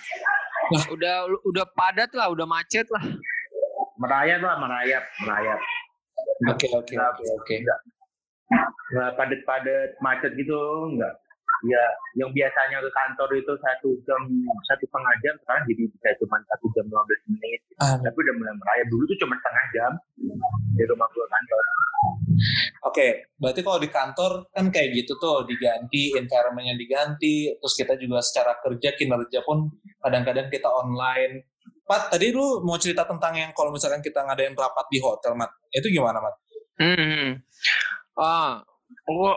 Nah. 0.72 0.84
Udah 0.90 1.16
udah 1.46 1.64
padat 1.76 2.10
lah, 2.16 2.32
udah 2.32 2.46
macet 2.48 2.88
lah. 2.90 3.04
Merayap 4.00 4.40
lah, 4.42 4.56
merayap, 4.60 5.04
merayap. 5.22 5.60
Oke, 6.52 6.66
oke, 6.74 6.94
oke, 6.96 7.24
oke. 7.38 7.56
Nggak 8.94 9.10
padat-padat 9.18 9.90
macet 9.98 10.32
gitu, 10.38 10.60
enggak 10.94 11.14
ya 11.64 11.84
yang 12.20 12.30
biasanya 12.36 12.84
ke 12.84 12.90
kantor 12.92 13.28
itu 13.32 13.52
satu 13.56 13.88
jam 14.04 14.20
satu 14.68 14.84
setengah 14.84 15.14
jam 15.24 15.34
sekarang 15.40 15.62
jadi 15.64 15.82
bisa 15.88 16.08
cuma 16.20 16.36
satu 16.52 16.66
jam 16.76 16.84
lima 16.84 17.02
belas 17.08 17.22
menit 17.32 17.60
ah. 17.80 17.96
tapi 17.96 18.18
udah 18.20 18.34
mulai 18.36 18.54
merayap 18.60 18.86
dulu 18.92 19.02
tuh 19.08 19.18
cuma 19.24 19.34
setengah 19.40 19.64
jam 19.72 19.92
di 20.76 20.84
rumah 20.84 21.08
gue 21.08 21.24
kantor 21.24 21.62
Oke, 22.84 22.92
okay, 22.92 23.10
berarti 23.40 23.64
kalau 23.64 23.80
di 23.80 23.88
kantor 23.88 24.32
kan 24.52 24.68
kayak 24.68 24.92
gitu 24.92 25.16
tuh 25.16 25.48
diganti, 25.48 26.12
environmentnya 26.14 26.76
diganti, 26.76 27.48
terus 27.56 27.74
kita 27.74 27.96
juga 27.96 28.20
secara 28.20 28.60
kerja 28.60 28.92
kinerja 28.92 29.40
pun 29.40 29.72
kadang-kadang 30.04 30.52
kita 30.52 30.68
online. 30.68 31.48
Pat, 31.88 32.12
tadi 32.12 32.36
lu 32.36 32.60
mau 32.62 32.76
cerita 32.76 33.08
tentang 33.08 33.40
yang 33.40 33.50
kalau 33.56 33.72
misalkan 33.72 34.04
kita 34.04 34.20
ngadain 34.20 34.52
rapat 34.52 34.86
di 34.92 35.00
hotel, 35.00 35.32
Mat. 35.32 35.48
Itu 35.72 35.88
gimana, 35.88 36.20
Mat? 36.20 36.36
Hmm. 36.76 37.40
Ah, 38.16 38.64
oh, 39.08 39.36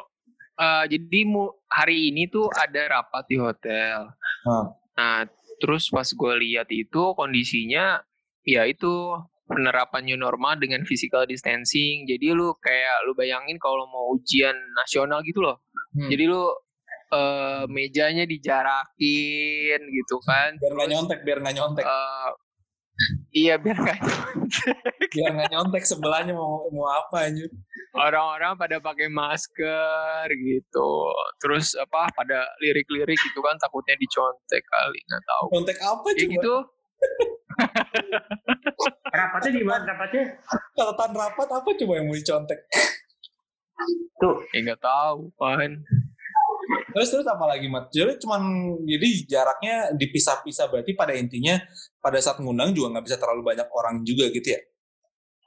uh, 0.59 0.83
jadi 0.87 1.19
mu, 1.27 1.51
hari 1.67 2.11
ini 2.11 2.31
tuh 2.31 2.47
ada 2.51 2.99
rapat 2.99 3.23
di 3.27 3.37
hotel. 3.39 4.11
Hmm. 4.47 4.71
Nah, 4.95 5.27
terus 5.59 5.91
pas 5.91 6.07
gue 6.07 6.33
lihat 6.39 6.71
itu 6.71 7.13
kondisinya 7.15 7.99
ya 8.47 8.63
itu 8.63 9.15
penerapan 9.49 10.05
new 10.05 10.19
normal 10.19 10.55
dengan 10.61 10.85
physical 10.87 11.27
distancing. 11.27 12.07
Jadi 12.07 12.31
lu 12.31 12.55
kayak 12.59 13.09
lu 13.09 13.17
bayangin 13.17 13.57
kalau 13.59 13.89
mau 13.89 14.15
ujian 14.15 14.55
nasional 14.77 15.19
gitu 15.25 15.41
loh. 15.43 15.59
Hmm. 15.97 16.07
Jadi 16.07 16.23
lu 16.29 16.43
uh, 17.11 17.65
mejanya 17.67 18.23
dijarakin 18.29 19.79
gitu 19.81 20.15
kan. 20.23 20.55
Biar 20.61 20.73
nggak 20.77 20.89
nyontek, 20.93 21.19
biar 21.25 21.37
nggak 21.41 21.55
nyontek. 21.57 21.83
Uh, 21.83 22.29
Iya 23.29 23.61
biar 23.61 23.77
nggak 23.77 23.99
nyontek. 24.01 24.75
biar 25.13 25.29
nggak 25.37 25.49
nyontek 25.53 25.83
sebelahnya 25.85 26.33
mau 26.33 26.65
mau 26.73 26.89
apa 26.89 27.29
aja. 27.29 27.45
Orang-orang 27.93 28.57
pada 28.57 28.81
pakai 28.81 29.07
masker 29.09 30.25
gitu. 30.33 30.91
Terus 31.37 31.77
apa 31.77 32.09
pada 32.13 32.49
lirik-lirik 32.61 33.17
gitu 33.17 33.39
kan 33.45 33.57
takutnya 33.61 33.93
dicontek 34.01 34.65
kali 34.65 34.99
nggak 35.05 35.23
tahu. 35.25 35.45
Contek 35.53 35.77
apa 35.81 36.07
sih? 36.17 36.25
gitu. 36.25 36.55
rapatnya 39.19 39.51
di 39.55 39.63
mana 39.63 39.83
rapatnya? 39.85 40.23
Catatan 40.73 41.11
rapat 41.13 41.47
apa 41.53 41.69
coba 41.69 41.93
yang 41.97 42.05
mau 42.09 42.17
dicontek? 42.17 42.59
Tuh. 44.17 44.37
Ya 44.57 44.59
nggak 44.65 44.81
tahu 44.81 45.29
kan. 45.37 45.71
Terus 46.89 47.09
terus 47.13 47.27
apa 47.29 47.45
lagi 47.45 47.69
mat? 47.69 47.89
Jadi 47.93 48.17
cuman 48.21 48.41
jadi 48.85 49.07
jaraknya 49.29 49.75
dipisah-pisah 49.93 50.69
berarti 50.69 50.91
pada 50.97 51.13
intinya 51.13 51.57
pada 52.01 52.17
saat 52.17 52.41
ngundang 52.41 52.73
juga 52.73 52.97
nggak 52.97 53.05
bisa 53.05 53.17
terlalu 53.21 53.41
banyak 53.53 53.67
orang 53.69 54.01
juga 54.01 54.29
gitu 54.33 54.57
ya? 54.57 54.61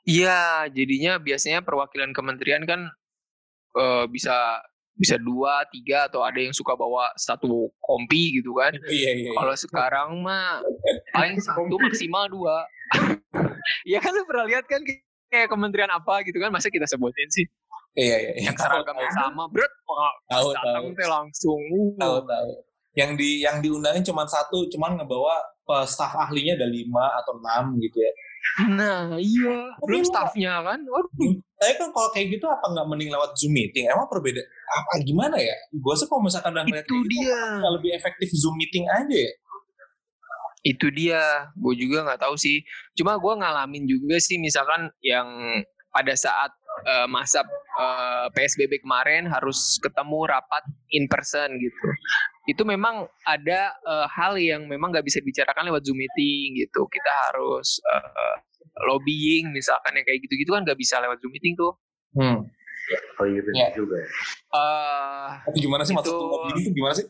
Iya, 0.02 0.42
jadinya 0.74 1.22
biasanya 1.22 1.62
perwakilan 1.62 2.11
kementerian 2.11 2.66
kan 2.66 2.90
uh, 3.78 4.05
bisa 4.11 4.62
bisa 4.92 5.16
dua, 5.16 5.64
tiga 5.72 6.07
atau 6.07 6.20
ada 6.20 6.37
yang 6.37 6.52
suka 6.52 6.76
bawa 6.76 7.09
satu 7.16 7.72
kompi 7.81 8.38
gitu 8.38 8.55
kan. 8.59 8.74
Iya, 8.87 9.11
iya. 9.14 9.31
iya. 9.31 9.31
Kalau 9.33 9.55
sekarang 9.57 10.09
mah 10.20 10.61
paling 11.14 11.38
satu 11.40 11.74
maksimal 11.78 12.28
dua. 12.31 12.66
Iya 13.87 14.02
kan 14.02 14.11
lu 14.11 14.26
pernah 14.26 14.42
lihat 14.50 14.66
kan 14.66 14.83
kayak 15.31 15.46
kementerian 15.46 15.87
apa 15.87 16.26
gitu 16.26 16.42
kan, 16.42 16.50
masa 16.50 16.66
kita 16.66 16.83
sebutin 16.83 17.31
sih? 17.31 17.46
Iya 17.92 18.16
iya. 18.16 18.33
Yang 18.48 18.57
seragam 18.64 18.96
sama, 19.12 19.44
berat 19.52 19.72
tahu 20.28 20.48
tahu. 20.57 20.85
Teh 20.96 21.09
langsung. 21.09 21.62
Tahu 22.00 22.16
tahu. 22.24 22.50
Yang 22.92 23.11
di 23.20 23.31
yang 23.44 23.57
diundangin 23.61 24.05
cuma 24.05 24.24
satu, 24.28 24.68
cuma 24.68 24.92
ngebawa 24.92 25.40
uh, 25.68 25.85
staf 25.85 26.12
ahlinya 26.16 26.57
ada 26.61 26.68
lima 26.68 27.05
atau 27.20 27.37
enam 27.40 27.76
gitu 27.81 28.00
ya. 28.00 28.12
Nah 28.68 29.16
iya, 29.16 29.76
belum 29.81 30.02
staffnya 30.05 30.61
kan. 30.61 30.81
Waduh. 30.83 31.33
Tapi 31.62 31.72
kan 31.78 31.88
kalau 31.94 32.09
kayak 32.11 32.37
gitu 32.37 32.46
apa 32.50 32.66
nggak 32.74 32.87
mending 32.90 33.11
lewat 33.14 33.31
Zoom 33.38 33.55
meeting? 33.55 33.87
Emang 33.87 34.11
berbeda? 34.11 34.42
Apa 34.76 35.00
gimana 35.07 35.37
ya? 35.38 35.55
Gue 35.70 35.94
sih 35.94 36.11
kalau 36.11 36.26
misalkan 36.26 36.52
udah 36.52 36.64
ngeliat 36.66 36.85
itu 36.85 36.96
gitu, 37.07 37.22
dia. 37.22 37.40
lebih 37.70 37.90
efektif 37.94 38.28
Zoom 38.35 38.59
meeting 38.59 38.85
aja 38.90 39.14
ya. 39.14 39.33
Itu 40.62 40.90
dia, 40.94 41.22
gue 41.55 41.74
juga 41.74 42.07
nggak 42.07 42.22
tahu 42.22 42.35
sih. 42.35 42.66
Cuma 42.98 43.14
gue 43.18 43.33
ngalamin 43.35 43.87
juga 43.87 44.18
sih, 44.18 44.38
misalkan 44.42 44.90
yang 45.02 45.26
pada 45.94 46.14
saat 46.18 46.50
uh, 46.83 47.09
masa 47.09 47.42
uh, 47.42 47.49
eh, 47.79 48.27
PSBB 48.35 48.83
kemarin 48.83 49.27
harus 49.31 49.79
ketemu 49.81 50.29
rapat 50.29 50.62
in 50.92 51.07
person 51.09 51.57
gitu. 51.59 51.87
Itu 52.51 52.62
memang 52.66 53.07
ada 53.27 53.75
uh, 53.87 54.07
hal 54.11 54.37
yang 54.38 54.66
memang 54.66 54.90
nggak 54.90 55.07
bisa 55.07 55.23
dibicarakan 55.23 55.71
lewat 55.71 55.87
Zoom 55.87 55.99
meeting 55.99 56.59
gitu. 56.59 56.87
Kita 56.90 57.12
harus 57.31 57.79
uh, 57.87 58.35
lobbying 58.90 59.55
misalkan 59.55 59.95
yang 59.97 60.05
kayak 60.07 60.21
gitu-gitu 60.27 60.51
kan 60.53 60.66
nggak 60.66 60.79
bisa 60.79 60.99
lewat 60.99 61.23
Zoom 61.23 61.33
meeting 61.33 61.55
tuh. 61.55 61.73
Hmm. 62.12 62.45
Oh 63.23 63.25
iya 63.25 63.40
yeah. 63.55 63.71
juga. 63.73 63.97
Uh, 64.53 65.38
Tapi 65.49 65.59
gimana 65.62 65.87
sih 65.87 65.95
itu, 65.95 66.03
maksud 66.03 66.12
lobbying 66.12 66.59
itu 66.61 66.71
gimana 66.75 66.95
sih? 66.99 67.07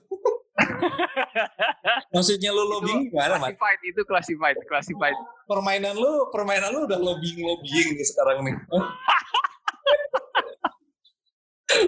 Maksudnya 2.15 2.51
lu 2.53 2.63
lobbying 2.69 3.09
gimana, 3.09 3.41
Mat? 3.41 3.57
Classified 3.57 3.81
itu 3.89 4.01
classified, 4.05 4.57
classified. 4.69 5.17
Permainan 5.49 5.97
lu, 5.97 6.29
permainan 6.29 6.71
lu 6.77 6.85
udah 6.85 7.01
lobbying 7.01 7.41
lobbying 7.41 7.97
nih 7.97 8.07
sekarang 8.07 8.45
nih. 8.45 8.57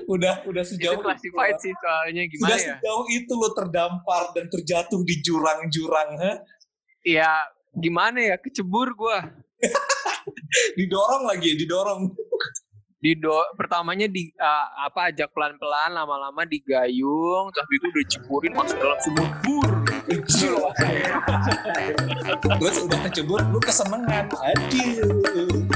udah 0.04 0.34
udah 0.44 0.64
sejauh 0.64 1.00
itu 1.00 1.04
classified 1.04 1.56
itu, 1.56 1.62
sih 1.68 1.72
soalnya 1.80 2.22
gimana 2.28 2.48
sudah 2.48 2.58
ya? 2.60 2.74
sejauh 2.76 3.06
itu 3.10 3.32
lo 3.32 3.48
terdampar 3.56 4.22
dan 4.36 4.46
terjatuh 4.52 5.00
di 5.04 5.14
jurang-jurang 5.24 6.10
ha? 6.20 6.32
Iya, 7.04 7.52
gimana 7.76 8.18
ya? 8.32 8.36
Kecebur 8.40 8.96
gua. 8.96 9.20
didorong 10.80 11.28
lagi 11.28 11.52
ya, 11.52 11.56
didorong. 11.60 12.16
Dido 13.04 13.36
pertamanya 13.52 14.08
di 14.08 14.32
uh, 14.40 14.88
apa 14.88 15.12
ajak 15.12 15.28
pelan-pelan 15.36 15.92
lama-lama 15.92 16.48
digayung 16.48 17.52
tapi 17.52 17.76
itu 17.76 17.86
udah 17.92 18.04
ceburin 18.08 18.52
masuk 18.56 18.80
dalam 18.80 18.96
sumur 19.04 19.28
bur. 19.44 19.70
Terus 22.48 22.76
udah 22.80 22.98
kecebur 23.04 23.44
lu 23.52 23.60
kesenengan. 23.60 24.24
Aduh. 24.32 25.68